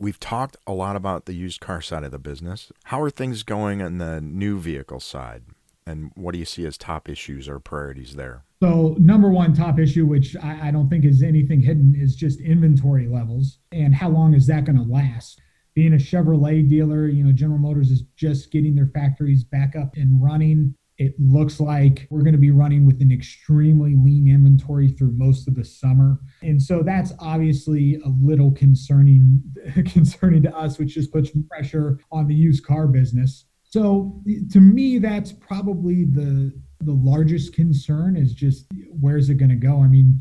We've 0.00 0.20
talked 0.20 0.56
a 0.64 0.72
lot 0.72 0.94
about 0.94 1.26
the 1.26 1.32
used 1.32 1.60
car 1.60 1.82
side 1.82 2.04
of 2.04 2.12
the 2.12 2.20
business. 2.20 2.70
How 2.84 3.02
are 3.02 3.10
things 3.10 3.42
going 3.42 3.82
on 3.82 3.98
the 3.98 4.20
new 4.20 4.60
vehicle 4.60 5.00
side? 5.00 5.42
And 5.86 6.12
what 6.14 6.32
do 6.32 6.38
you 6.38 6.44
see 6.44 6.64
as 6.66 6.78
top 6.78 7.08
issues 7.08 7.48
or 7.48 7.58
priorities 7.58 8.14
there? 8.14 8.44
So, 8.62 8.94
number 8.98 9.30
one 9.30 9.54
top 9.54 9.78
issue, 9.78 10.06
which 10.06 10.36
I, 10.36 10.68
I 10.68 10.70
don't 10.70 10.88
think 10.88 11.04
is 11.04 11.22
anything 11.22 11.60
hidden, 11.62 11.94
is 11.96 12.14
just 12.14 12.40
inventory 12.40 13.08
levels 13.08 13.58
and 13.72 13.94
how 13.94 14.08
long 14.10 14.34
is 14.34 14.46
that 14.46 14.64
going 14.64 14.76
to 14.76 14.84
last? 14.84 15.40
Being 15.74 15.94
a 15.94 15.96
Chevrolet 15.96 16.68
dealer, 16.68 17.08
you 17.08 17.24
know, 17.24 17.32
General 17.32 17.58
Motors 17.58 17.90
is 17.90 18.02
just 18.16 18.52
getting 18.52 18.74
their 18.74 18.90
factories 18.94 19.42
back 19.44 19.74
up 19.74 19.94
and 19.96 20.22
running. 20.22 20.74
It 20.98 21.14
looks 21.16 21.60
like 21.60 22.08
we're 22.10 22.22
going 22.22 22.32
to 22.32 22.38
be 22.38 22.50
running 22.50 22.84
with 22.84 23.00
an 23.00 23.12
extremely 23.12 23.94
lean 23.94 24.26
inventory 24.28 24.88
through 24.88 25.12
most 25.12 25.46
of 25.46 25.54
the 25.54 25.64
summer. 25.64 26.18
And 26.42 26.60
so 26.60 26.82
that's 26.82 27.12
obviously 27.20 28.00
a 28.04 28.08
little 28.20 28.50
concerning 28.50 29.40
concerning 29.86 30.42
to 30.42 30.56
us, 30.56 30.78
which 30.78 30.94
just 30.94 31.12
puts 31.12 31.30
pressure 31.48 32.00
on 32.10 32.26
the 32.26 32.34
used 32.34 32.66
car 32.66 32.88
business. 32.88 33.44
So 33.62 34.20
to 34.50 34.60
me 34.60 34.98
that's 34.98 35.30
probably 35.30 36.04
the 36.04 36.52
the 36.80 36.92
largest 36.92 37.54
concern 37.54 38.16
is 38.16 38.32
just 38.32 38.66
where's 39.00 39.30
it 39.30 39.34
going 39.34 39.50
to 39.50 39.56
go? 39.56 39.82
I 39.82 39.88
mean, 39.88 40.18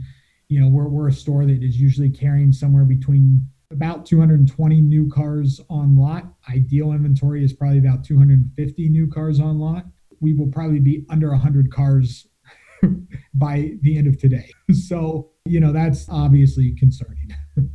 you 0.47 0.59
know, 0.59 0.67
we're 0.67 0.87
we're 0.87 1.07
a 1.07 1.13
store 1.13 1.45
that 1.45 1.63
is 1.63 1.79
usually 1.79 2.09
carrying 2.11 2.51
somewhere 2.51 2.85
between 2.85 3.47
about 3.71 4.05
220 4.05 4.81
new 4.81 5.09
cars 5.09 5.59
on 5.69 5.97
lot. 5.97 6.25
Ideal 6.53 6.91
inventory 6.91 7.43
is 7.43 7.51
probably 7.51 7.79
about 7.79 8.03
250 8.03 8.89
new 8.89 9.07
cars 9.07 9.39
on 9.39 9.59
lot 9.59 9.85
we 10.19 10.33
will 10.33 10.47
probably 10.47 10.79
be 10.79 11.05
under 11.09 11.29
100 11.29 11.71
cars 11.71 12.27
by 13.33 13.71
the 13.81 13.97
end 13.97 14.07
of 14.07 14.17
today. 14.17 14.51
So, 14.73 15.31
you 15.45 15.59
know, 15.59 15.71
that's 15.71 16.07
obviously 16.09 16.75
concerning. 16.77 17.33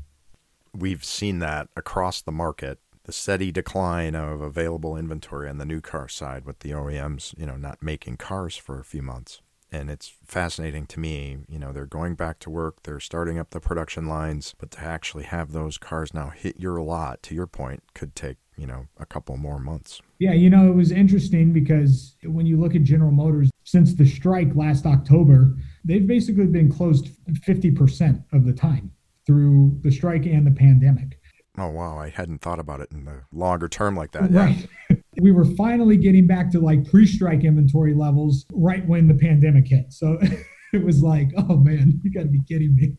We've 0.75 1.05
seen 1.05 1.39
that 1.39 1.69
across 1.77 2.21
the 2.23 2.33
market 2.33 2.79
the 3.05 3.13
steady 3.13 3.51
decline 3.51 4.15
of 4.15 4.41
available 4.41 4.97
inventory 4.97 5.49
on 5.49 5.59
the 5.59 5.65
new 5.65 5.81
car 5.81 6.09
side 6.09 6.45
with 6.45 6.61
the 6.61 6.71
OEMs, 6.71 7.37
you 7.37 7.47
know, 7.47 7.57
not 7.57 7.83
making 7.83 8.17
cars 8.17 8.57
for 8.57 8.79
a 8.79 8.85
few 8.85 9.03
months. 9.03 9.41
And 9.73 9.91
it's 9.91 10.13
fascinating 10.25 10.87
to 10.89 11.01
me, 11.01 11.39
you 11.49 11.59
know, 11.59 11.73
they're 11.73 11.87
going 11.87 12.15
back 12.15 12.39
to 12.41 12.51
work, 12.51 12.83
they're 12.83 13.01
starting 13.01 13.39
up 13.39 13.51
the 13.51 13.61
production 13.61 14.07
lines, 14.07 14.55
but 14.59 14.71
to 14.73 14.81
actually 14.83 15.25
have 15.25 15.53
those 15.53 15.79
cars 15.79 16.13
now 16.13 16.29
hit 16.29 16.61
your 16.61 16.81
lot, 16.81 17.23
to 17.25 17.35
your 17.35 17.47
point, 17.47 17.83
could 17.95 18.15
take 18.15 18.37
you 18.63 18.69
know 18.69 18.87
a 18.99 19.05
couple 19.05 19.37
more 19.37 19.59
months. 19.59 20.01
Yeah, 20.21 20.35
you 20.35 20.49
know 20.49 20.69
it 20.69 20.77
was 20.77 20.93
interesting 20.93 21.53
because 21.53 22.15
when 22.23 22.47
you 22.47 22.61
look 22.61 22.77
at 22.77 22.85
General 22.85 23.11
Motors 23.11 23.51
since 23.65 23.93
the 23.93 24.07
strike 24.07 24.55
last 24.55 24.87
October, 24.87 25.57
they've 25.85 26.07
basically 26.07 26.47
been 26.47 26.71
closed 26.71 27.09
50% 27.29 28.25
of 28.33 28.47
the 28.47 28.53
time 28.53 28.93
through 29.27 29.81
the 29.83 29.91
strike 29.91 30.27
and 30.27 30.47
the 30.47 30.53
pandemic. 30.53 31.19
Oh 31.59 31.71
wow, 31.71 31.99
I 31.99 32.09
hadn't 32.09 32.41
thought 32.41 32.61
about 32.61 32.81
it 32.81 32.91
in 32.93 33.05
the 33.05 33.23
longer 33.33 33.69
term 33.69 33.97
like 33.97 34.13
that. 34.13 34.31
Right. 34.31 34.69
Yeah. 34.89 34.97
we 35.21 35.33
were 35.33 35.45
finally 35.45 35.97
getting 35.97 36.29
back 36.29 36.53
to 36.53 36.61
like 36.61 36.89
pre-strike 36.89 37.43
inventory 37.43 37.95
levels 37.95 38.47
right 38.53 38.87
when 38.87 39.09
the 39.09 39.15
pandemic 39.15 39.67
hit. 39.67 39.93
So 39.93 40.19
it 40.73 40.85
was 40.85 41.03
like, 41.03 41.33
oh 41.37 41.57
man, 41.57 42.01
you 42.05 42.13
got 42.13 42.23
to 42.23 42.29
be 42.29 42.41
kidding 42.49 42.77
me. 42.77 42.97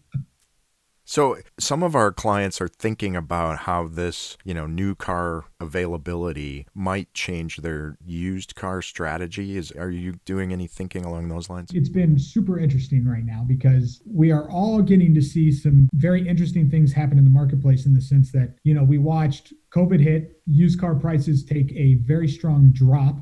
So 1.14 1.38
some 1.60 1.84
of 1.84 1.94
our 1.94 2.12
clients 2.12 2.60
are 2.60 2.68
thinking 2.68 3.16
about 3.16 3.60
how 3.60 3.88
this, 3.88 4.36
you 4.44 4.56
know, 4.56 4.66
new 4.66 4.96
car 4.96 5.46
availability 5.60 6.66
might 6.74 7.14
change 7.14 7.58
their 7.58 8.00
used 8.04 8.56
car 8.56 8.82
strategy. 8.82 9.56
Is 9.56 9.72
are 9.74 9.92
you 9.92 10.14
doing 10.26 10.52
any 10.52 10.66
thinking 10.66 11.06
along 11.06 11.28
those 11.28 11.52
lines? 11.52 11.70
It's 11.72 11.88
been 11.88 12.18
super 12.18 12.58
interesting 12.58 13.06
right 13.06 13.24
now 13.24 13.46
because 13.48 14.02
we 14.12 14.32
are 14.32 14.50
all 14.50 14.82
getting 14.82 15.14
to 15.14 15.22
see 15.22 15.52
some 15.52 15.88
very 15.94 16.28
interesting 16.28 16.68
things 16.68 16.92
happen 16.92 17.20
in 17.20 17.26
the 17.26 17.30
marketplace 17.30 17.86
in 17.86 17.94
the 17.94 18.02
sense 18.02 18.32
that, 18.32 18.56
you 18.64 18.74
know, 18.74 18.84
we 18.84 18.98
watched 18.98 19.54
COVID 19.70 20.00
hit, 20.00 20.42
used 20.48 20.80
car 20.80 20.96
prices 20.96 21.46
take 21.46 21.72
a 21.74 21.94
very 22.02 22.28
strong 22.28 22.72
drop, 22.74 23.18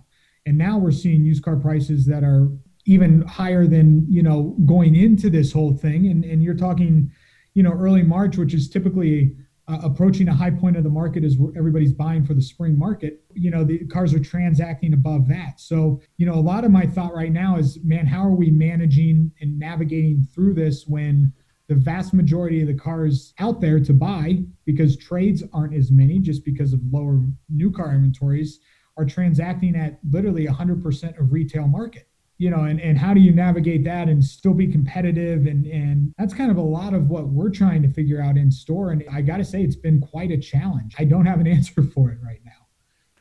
and 0.46 0.58
now 0.58 0.78
we're 0.78 0.92
seeing 0.92 1.26
used 1.26 1.44
car 1.44 1.58
prices 1.58 2.06
that 2.06 2.24
are 2.24 2.48
even 2.86 3.24
higher 3.24 3.68
than, 3.68 4.06
you 4.10 4.24
know, 4.24 4.56
going 4.66 4.96
into 4.96 5.30
this 5.30 5.52
whole 5.52 5.76
thing 5.76 6.08
and 6.08 6.24
and 6.24 6.42
you're 6.42 6.56
talking 6.56 7.12
you 7.54 7.64
know 7.64 7.72
early 7.72 8.04
March, 8.04 8.38
which 8.38 8.54
is 8.54 8.70
typically 8.70 9.36
uh, 9.68 9.80
approaching 9.84 10.28
a 10.28 10.34
high 10.34 10.52
point 10.52 10.76
of 10.76 10.84
the 10.84 10.90
market 10.90 11.24
as 11.24 11.38
everybody's 11.56 11.94
buying 11.94 12.26
for 12.26 12.34
the 12.34 12.42
spring 12.42 12.78
market, 12.78 13.24
you 13.34 13.50
know, 13.52 13.64
the 13.64 13.86
cars 13.88 14.14
are 14.14 14.20
transacting 14.20 14.94
above 14.94 15.28
that. 15.28 15.60
So, 15.60 16.02
you 16.18 16.26
know, 16.26 16.34
a 16.34 16.42
lot 16.42 16.66
of 16.66 16.72
my 16.72 16.86
thought 16.86 17.14
right 17.14 17.32
now 17.32 17.58
is, 17.58 17.80
man, 17.84 18.06
how 18.06 18.26
are 18.26 18.36
we 18.36 18.50
managing 18.50 19.32
and 19.40 19.58
navigating 19.58 20.28
through 20.34 20.56
this 20.56 20.88
when 20.88 21.32
the 21.68 21.76
vast 21.76 22.14
majority 22.14 22.62
of 22.62 22.68
the 22.68 22.74
cars 22.74 23.34
out 23.40 23.62
there 23.62 23.80
to 23.80 23.94
buy, 23.94 24.44
because 24.66 24.98
trades 24.98 25.44
aren't 25.54 25.74
as 25.74 25.90
many 25.90 26.20
just 26.20 26.44
because 26.44 26.74
of 26.74 26.82
lower 26.92 27.22
new 27.48 27.72
car 27.72 27.94
inventories, 27.94 28.60
are 28.98 29.06
transacting 29.06 29.76
at 29.78 30.00
literally 30.10 30.48
100% 30.48 31.20
of 31.20 31.32
retail 31.32 31.68
market 31.68 32.10
you 32.42 32.50
know, 32.50 32.64
and, 32.64 32.82
and 32.82 32.98
how 32.98 33.14
do 33.14 33.20
you 33.22 33.32
navigate 33.32 33.84
that 33.84 34.10
and 34.10 34.26
still 34.26 34.56
be 34.56 34.66
competitive? 34.66 35.46
And, 35.46 35.68
and 35.68 36.12
that's 36.18 36.34
kind 36.34 36.50
of 36.50 36.58
a 36.58 36.62
lot 36.62 36.96
of 36.96 37.08
what 37.08 37.28
we're 37.28 37.52
trying 37.52 37.84
to 37.84 37.88
figure 37.88 38.20
out 38.20 38.36
in 38.36 38.52
store. 38.52 38.90
And 38.90 39.04
I 39.14 39.22
got 39.22 39.38
to 39.38 39.46
say, 39.46 39.62
it's 39.62 39.76
been 39.76 40.02
quite 40.02 40.32
a 40.32 40.40
challenge. 40.40 40.96
I 40.98 41.04
don't 41.04 41.28
have 41.28 41.40
an 41.40 41.46
answer 41.56 41.84
for 41.84 42.10
it 42.10 42.18
right 42.26 42.42
now. 42.44 42.66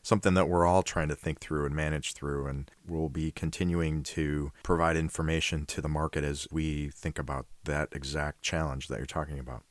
something 0.02 0.32
that 0.32 0.48
we're 0.48 0.64
all 0.64 0.82
trying 0.82 1.08
to 1.08 1.14
think 1.14 1.40
through 1.40 1.66
and 1.66 1.76
manage 1.76 2.14
through. 2.14 2.46
And 2.46 2.70
we'll 2.88 3.10
be 3.10 3.30
continuing 3.30 4.02
to 4.04 4.52
provide 4.62 4.96
information 4.96 5.66
to 5.66 5.82
the 5.82 5.88
market 5.88 6.24
as 6.24 6.48
we 6.50 6.88
think 6.88 7.18
about 7.18 7.44
that 7.64 7.90
exact 7.92 8.40
challenge 8.40 8.88
that 8.88 8.96
you're 8.96 9.06
talking 9.06 9.38
about. 9.38 9.64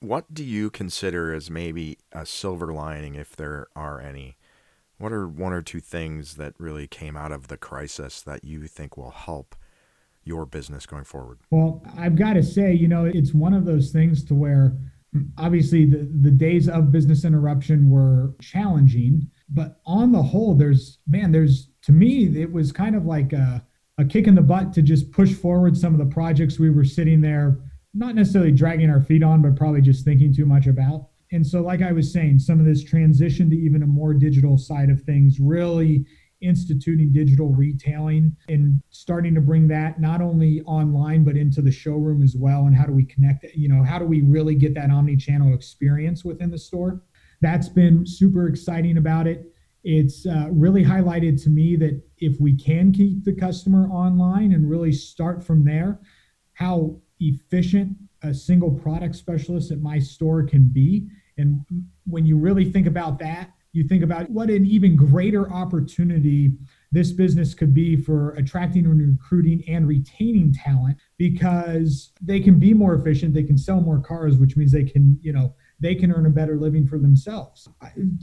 What 0.00 0.34
do 0.34 0.42
you 0.42 0.68
consider 0.68 1.32
as 1.32 1.48
maybe 1.48 1.98
a 2.10 2.26
silver 2.26 2.72
lining, 2.72 3.14
if 3.14 3.36
there 3.36 3.68
are 3.76 4.00
any? 4.00 4.36
What 4.98 5.12
are 5.12 5.28
one 5.28 5.52
or 5.52 5.62
two 5.62 5.80
things 5.80 6.36
that 6.36 6.54
really 6.58 6.86
came 6.86 7.16
out 7.16 7.32
of 7.32 7.48
the 7.48 7.56
crisis 7.56 8.22
that 8.22 8.44
you 8.44 8.66
think 8.66 8.96
will 8.96 9.10
help 9.10 9.54
your 10.24 10.46
business 10.46 10.86
going 10.86 11.04
forward? 11.04 11.38
Well, 11.50 11.82
I've 11.96 12.16
got 12.16 12.34
to 12.34 12.42
say, 12.42 12.72
you 12.72 12.88
know, 12.88 13.04
it's 13.04 13.32
one 13.32 13.54
of 13.54 13.64
those 13.64 13.90
things 13.90 14.24
to 14.24 14.34
where 14.34 14.76
mm, 15.14 15.28
obviously 15.38 15.84
the, 15.84 16.10
the 16.22 16.30
days 16.30 16.68
of 16.68 16.90
business 16.90 17.24
interruption 17.24 17.90
were 17.90 18.34
challenging, 18.40 19.30
but 19.48 19.80
on 19.86 20.12
the 20.12 20.22
whole, 20.22 20.54
there's, 20.54 20.98
man, 21.06 21.30
there's, 21.30 21.68
to 21.82 21.92
me, 21.92 22.40
it 22.40 22.50
was 22.50 22.72
kind 22.72 22.96
of 22.96 23.04
like 23.04 23.32
a, 23.32 23.64
a 23.98 24.04
kick 24.04 24.26
in 24.26 24.34
the 24.34 24.42
butt 24.42 24.72
to 24.72 24.82
just 24.82 25.12
push 25.12 25.32
forward 25.32 25.76
some 25.76 25.92
of 25.92 25.98
the 25.98 26.12
projects 26.12 26.58
we 26.58 26.70
were 26.70 26.84
sitting 26.84 27.20
there, 27.20 27.58
not 27.94 28.14
necessarily 28.14 28.52
dragging 28.52 28.90
our 28.90 29.00
feet 29.00 29.22
on, 29.22 29.42
but 29.42 29.56
probably 29.56 29.80
just 29.80 30.04
thinking 30.04 30.34
too 30.34 30.46
much 30.46 30.66
about. 30.66 31.08
And 31.32 31.46
so, 31.46 31.60
like 31.60 31.82
I 31.82 31.92
was 31.92 32.12
saying, 32.12 32.38
some 32.38 32.60
of 32.60 32.66
this 32.66 32.84
transition 32.84 33.50
to 33.50 33.56
even 33.56 33.82
a 33.82 33.86
more 33.86 34.14
digital 34.14 34.56
side 34.56 34.90
of 34.90 35.02
things 35.02 35.38
really 35.40 36.06
instituting 36.42 37.12
digital 37.12 37.48
retailing 37.48 38.36
and 38.48 38.80
starting 38.90 39.34
to 39.34 39.40
bring 39.40 39.66
that 39.66 40.00
not 40.00 40.20
only 40.20 40.60
online 40.62 41.24
but 41.24 41.36
into 41.36 41.62
the 41.62 41.72
showroom 41.72 42.22
as 42.22 42.36
well. 42.36 42.66
And 42.66 42.76
how 42.76 42.84
do 42.84 42.92
we 42.92 43.04
connect 43.04 43.44
you 43.54 43.68
know 43.68 43.82
how 43.82 43.98
do 43.98 44.04
we 44.04 44.22
really 44.22 44.54
get 44.54 44.74
that 44.74 44.90
omni-channel 44.90 45.54
experience 45.54 46.24
within 46.24 46.50
the 46.50 46.58
store? 46.58 47.02
That's 47.40 47.68
been 47.68 48.06
super 48.06 48.48
exciting 48.48 48.98
about 48.98 49.26
it. 49.26 49.52
It's 49.82 50.26
uh, 50.26 50.48
really 50.50 50.84
highlighted 50.84 51.42
to 51.44 51.50
me 51.50 51.76
that 51.76 52.02
if 52.18 52.40
we 52.40 52.56
can 52.56 52.92
keep 52.92 53.24
the 53.24 53.34
customer 53.34 53.88
online 53.88 54.52
and 54.52 54.68
really 54.68 54.92
start 54.92 55.44
from 55.44 55.64
there 55.64 56.00
how 56.54 56.98
efficient 57.20 57.96
a 58.26 58.34
single 58.34 58.70
product 58.70 59.16
specialist 59.16 59.70
at 59.70 59.80
my 59.80 59.98
store 59.98 60.42
can 60.42 60.68
be. 60.68 61.08
And 61.38 61.64
when 62.04 62.26
you 62.26 62.36
really 62.36 62.70
think 62.70 62.86
about 62.86 63.18
that 63.20 63.52
you 63.76 63.84
think 63.84 64.02
about 64.02 64.30
what 64.30 64.48
an 64.48 64.64
even 64.64 64.96
greater 64.96 65.52
opportunity 65.52 66.50
this 66.92 67.12
business 67.12 67.52
could 67.52 67.74
be 67.74 67.94
for 67.94 68.30
attracting 68.30 68.86
and 68.86 68.98
recruiting 68.98 69.62
and 69.68 69.86
retaining 69.86 70.52
talent 70.52 70.96
because 71.18 72.12
they 72.22 72.40
can 72.40 72.58
be 72.58 72.72
more 72.72 72.94
efficient 72.94 73.34
they 73.34 73.42
can 73.42 73.58
sell 73.58 73.80
more 73.82 74.00
cars 74.00 74.38
which 74.38 74.56
means 74.56 74.72
they 74.72 74.84
can 74.84 75.18
you 75.20 75.32
know 75.32 75.54
they 75.78 75.94
can 75.94 76.10
earn 76.10 76.24
a 76.24 76.30
better 76.30 76.56
living 76.56 76.86
for 76.86 76.98
themselves. 76.98 77.68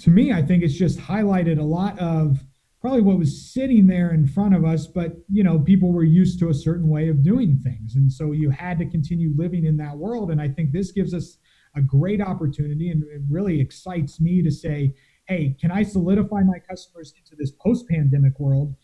To 0.02 0.10
me 0.10 0.34
i 0.34 0.42
think 0.42 0.64
it's 0.64 0.74
just 0.74 1.00
highlighted 1.00 1.60
a 1.60 1.64
lot 1.64 1.98
of 2.00 2.44
probably 2.84 3.02
what 3.02 3.18
was 3.18 3.52
sitting 3.52 3.88
there 3.88 4.14
in 4.14 4.28
front 4.28 4.54
of 4.54 4.66
us 4.66 4.86
but 4.88 5.14
you 5.32 5.44
know 5.44 5.58
people 5.58 5.92
were 5.92 6.04
used 6.04 6.38
to 6.38 6.50
a 6.50 6.54
certain 6.54 6.90
way 6.90 7.08
of 7.08 7.24
doing 7.24 7.58
things 7.58 7.96
and 7.96 8.12
so 8.12 8.34
you 8.34 8.50
had 8.50 8.78
to 8.78 8.86
continue 8.86 9.34
living 9.36 9.66
in 9.66 9.78
that 9.78 9.98
world 9.98 10.30
and 10.32 10.42
i 10.42 10.48
think 10.48 10.72
this 10.72 10.92
gives 10.92 11.14
us 11.14 11.38
a 11.76 11.82
great 11.82 12.22
opportunity 12.22 12.92
and 12.92 13.04
it 13.04 13.22
really 13.30 13.60
excites 13.60 14.20
me 14.20 14.44
to 14.44 14.52
say 14.52 14.94
hey, 15.28 15.56
can 15.60 15.72
I 15.72 15.84
solidify 15.84 16.42
my 16.42 16.60
customers 16.60 17.14
into 17.18 17.36
this 17.36 17.52
post 17.52 17.88
pandemic 17.88 18.40
world? 18.40 18.76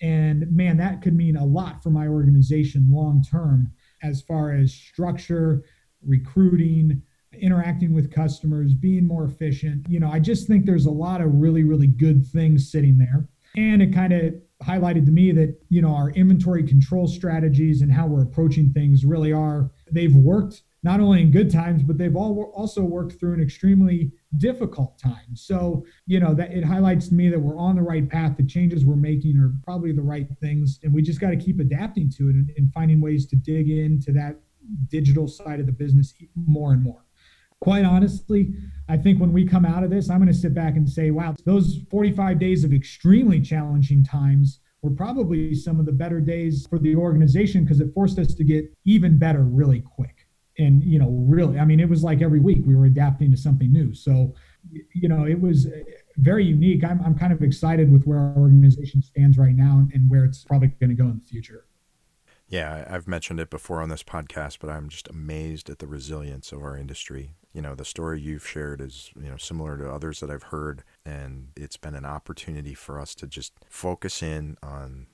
And 0.00 0.50
man, 0.50 0.76
that 0.78 1.02
could 1.02 1.14
mean 1.14 1.36
a 1.36 1.44
lot 1.44 1.82
for 1.82 1.90
my 1.90 2.08
organization 2.08 2.88
long 2.90 3.22
term 3.22 3.72
as 4.02 4.22
far 4.22 4.52
as 4.52 4.72
structure, 4.72 5.64
recruiting, 6.04 7.02
interacting 7.40 7.92
with 7.92 8.12
customers, 8.12 8.74
being 8.74 9.06
more 9.06 9.24
efficient. 9.24 9.86
You 9.88 10.00
know, 10.00 10.10
I 10.10 10.18
just 10.18 10.48
think 10.48 10.66
there's 10.66 10.86
a 10.86 10.90
lot 10.90 11.20
of 11.20 11.34
really, 11.34 11.62
really 11.62 11.86
good 11.86 12.26
things 12.26 12.70
sitting 12.70 12.98
there. 12.98 13.28
And 13.56 13.82
it 13.82 13.92
kind 13.92 14.12
of 14.12 14.34
highlighted 14.62 15.04
to 15.06 15.10
me 15.10 15.32
that, 15.32 15.58
you 15.68 15.82
know, 15.82 15.94
our 15.94 16.10
inventory 16.10 16.62
control 16.62 17.06
strategies 17.06 17.82
and 17.82 17.92
how 17.92 18.06
we're 18.06 18.22
approaching 18.22 18.72
things 18.72 19.04
really 19.04 19.32
are, 19.32 19.70
they've 19.90 20.14
worked 20.14 20.62
not 20.84 21.00
only 21.00 21.20
in 21.20 21.30
good 21.30 21.50
times, 21.50 21.82
but 21.82 21.96
they've 21.96 22.16
all 22.16 22.52
also 22.56 22.82
worked 22.82 23.18
through 23.18 23.34
an 23.34 23.40
extremely 23.40 24.10
difficult 24.38 24.98
time. 24.98 25.34
So, 25.34 25.84
you 26.06 26.18
know, 26.18 26.34
that 26.34 26.52
it 26.52 26.64
highlights 26.64 27.08
to 27.08 27.14
me 27.14 27.28
that 27.28 27.38
we're 27.38 27.58
on 27.58 27.76
the 27.76 27.82
right 27.82 28.08
path. 28.08 28.36
The 28.36 28.46
changes 28.46 28.84
we're 28.84 28.96
making 28.96 29.38
are 29.38 29.54
probably 29.64 29.92
the 29.92 30.02
right 30.02 30.26
things. 30.40 30.80
And 30.82 30.92
we 30.92 31.02
just 31.02 31.20
got 31.20 31.30
to 31.30 31.36
keep 31.36 31.60
adapting 31.60 32.10
to 32.16 32.28
it 32.30 32.34
and, 32.34 32.50
and 32.56 32.72
finding 32.72 33.00
ways 33.00 33.26
to 33.26 33.36
dig 33.36 33.70
into 33.70 34.12
that 34.12 34.40
digital 34.88 35.28
side 35.28 35.60
of 35.60 35.66
the 35.66 35.72
business 35.72 36.14
more 36.34 36.72
and 36.72 36.82
more. 36.82 37.04
Quite 37.62 37.84
honestly, 37.84 38.52
I 38.88 38.96
think 38.96 39.20
when 39.20 39.32
we 39.32 39.46
come 39.46 39.64
out 39.64 39.84
of 39.84 39.90
this, 39.90 40.10
I'm 40.10 40.18
going 40.18 40.26
to 40.26 40.34
sit 40.34 40.52
back 40.52 40.74
and 40.74 40.88
say, 40.88 41.12
wow, 41.12 41.36
those 41.46 41.78
45 41.92 42.40
days 42.40 42.64
of 42.64 42.72
extremely 42.72 43.40
challenging 43.40 44.02
times 44.02 44.58
were 44.82 44.90
probably 44.90 45.54
some 45.54 45.78
of 45.78 45.86
the 45.86 45.92
better 45.92 46.20
days 46.20 46.66
for 46.68 46.80
the 46.80 46.96
organization 46.96 47.62
because 47.62 47.80
it 47.80 47.94
forced 47.94 48.18
us 48.18 48.34
to 48.34 48.42
get 48.42 48.64
even 48.84 49.16
better 49.16 49.44
really 49.44 49.80
quick. 49.80 50.26
And 50.58 50.82
you 50.82 50.98
know 50.98 51.08
really 51.08 51.58
i 51.58 51.64
mean 51.64 51.80
it 51.80 51.88
was 51.88 52.02
like 52.02 52.20
every 52.20 52.38
week 52.40 52.58
we 52.66 52.74
were 52.74 52.86
adapting 52.86 53.30
to 53.30 53.36
something 53.36 53.72
new. 53.72 53.94
So 53.94 54.34
you 54.92 55.08
know 55.08 55.24
it 55.24 55.40
was 55.40 55.66
eh, 55.66 55.84
very 56.16 56.44
unique. 56.44 56.82
I'm, 56.82 57.00
I'm 57.02 57.16
kind 57.16 57.32
of 57.32 57.42
excited 57.42 57.92
with 57.92 58.04
where 58.04 58.18
our 58.18 58.36
organization 58.36 59.02
stands 59.02 59.38
right 59.38 59.54
now 59.54 59.86
and 59.94 60.10
where 60.10 60.24
it's 60.24 60.42
probably 60.42 60.68
going 60.80 60.90
to 60.90 60.96
go 60.96 61.04
in 61.04 61.20
the 61.20 61.24
future. 61.24 61.64
Yeah 62.48 62.84
i've 62.90 63.06
mentioned 63.06 63.38
it 63.38 63.50
before 63.50 63.80
on 63.80 63.88
this 63.88 64.02
podcast 64.02 64.58
but 64.60 64.68
i'm 64.68 64.90
just 64.90 65.08
amazed 65.08 65.70
at 65.70 65.78
the 65.78 65.86
resilience 65.86 66.52
of 66.52 66.62
our 66.62 66.76
industry 66.76 67.36
you 67.52 67.62
know 67.62 67.74
the 67.74 67.84
story 67.84 68.20
you've 68.20 68.46
shared 68.46 68.80
is 68.80 69.10
you 69.20 69.28
know 69.28 69.36
similar 69.36 69.76
to 69.76 69.90
others 69.90 70.20
that 70.20 70.30
i've 70.30 70.44
heard 70.44 70.82
and 71.04 71.48
it's 71.56 71.76
been 71.76 71.94
an 71.94 72.04
opportunity 72.04 72.74
for 72.74 72.98
us 72.98 73.14
to 73.14 73.26
just 73.26 73.52
focus 73.68 74.22
in 74.22 74.56
on 74.62 75.06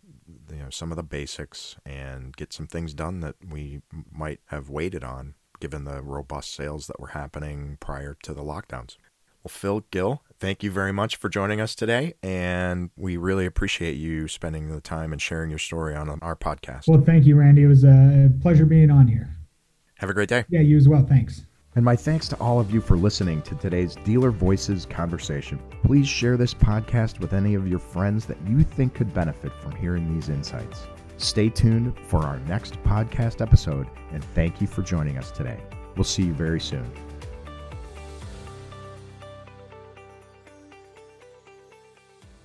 you 0.50 0.62
know 0.62 0.70
some 0.70 0.90
of 0.92 0.96
the 0.96 1.02
basics 1.02 1.76
and 1.84 2.36
get 2.36 2.52
some 2.52 2.66
things 2.66 2.94
done 2.94 3.20
that 3.20 3.36
we 3.48 3.80
might 4.12 4.40
have 4.46 4.68
waited 4.68 5.02
on 5.02 5.34
given 5.60 5.84
the 5.84 6.02
robust 6.02 6.54
sales 6.54 6.86
that 6.86 7.00
were 7.00 7.08
happening 7.08 7.78
prior 7.80 8.16
to 8.22 8.32
the 8.32 8.42
lockdowns. 8.42 8.96
Well, 9.42 9.50
Phil 9.50 9.84
Gill, 9.90 10.22
thank 10.38 10.62
you 10.62 10.70
very 10.70 10.92
much 10.92 11.16
for 11.16 11.28
joining 11.28 11.60
us 11.60 11.74
today. 11.74 12.14
And 12.22 12.90
we 12.96 13.16
really 13.16 13.46
appreciate 13.46 13.96
you 13.96 14.28
spending 14.28 14.68
the 14.68 14.80
time 14.80 15.12
and 15.12 15.22
sharing 15.22 15.50
your 15.50 15.58
story 15.58 15.94
on 15.94 16.08
our 16.22 16.36
podcast. 16.36 16.88
Well, 16.88 17.00
thank 17.00 17.24
you, 17.24 17.36
Randy. 17.36 17.62
It 17.62 17.68
was 17.68 17.84
a 17.84 18.30
pleasure 18.42 18.66
being 18.66 18.90
on 18.90 19.06
here. 19.06 19.30
Have 19.96 20.10
a 20.10 20.14
great 20.14 20.28
day. 20.28 20.44
Yeah, 20.48 20.60
you 20.60 20.76
as 20.76 20.88
well. 20.88 21.04
Thanks. 21.04 21.44
And 21.74 21.84
my 21.84 21.96
thanks 21.96 22.28
to 22.28 22.36
all 22.40 22.58
of 22.58 22.72
you 22.72 22.80
for 22.80 22.96
listening 22.96 23.42
to 23.42 23.54
today's 23.54 23.94
Dealer 23.96 24.30
Voices 24.30 24.86
conversation. 24.86 25.60
Please 25.84 26.08
share 26.08 26.36
this 26.36 26.54
podcast 26.54 27.20
with 27.20 27.32
any 27.32 27.54
of 27.54 27.68
your 27.68 27.78
friends 27.78 28.26
that 28.26 28.38
you 28.46 28.62
think 28.62 28.94
could 28.94 29.12
benefit 29.12 29.52
from 29.62 29.72
hearing 29.76 30.12
these 30.12 30.28
insights. 30.28 30.86
Stay 31.18 31.48
tuned 31.48 31.94
for 32.06 32.18
our 32.24 32.38
next 32.40 32.82
podcast 32.84 33.40
episode, 33.40 33.86
and 34.12 34.24
thank 34.34 34.60
you 34.60 34.66
for 34.66 34.82
joining 34.82 35.18
us 35.18 35.30
today. 35.30 35.60
We'll 35.96 36.04
see 36.04 36.22
you 36.22 36.32
very 36.32 36.60
soon. 36.60 36.90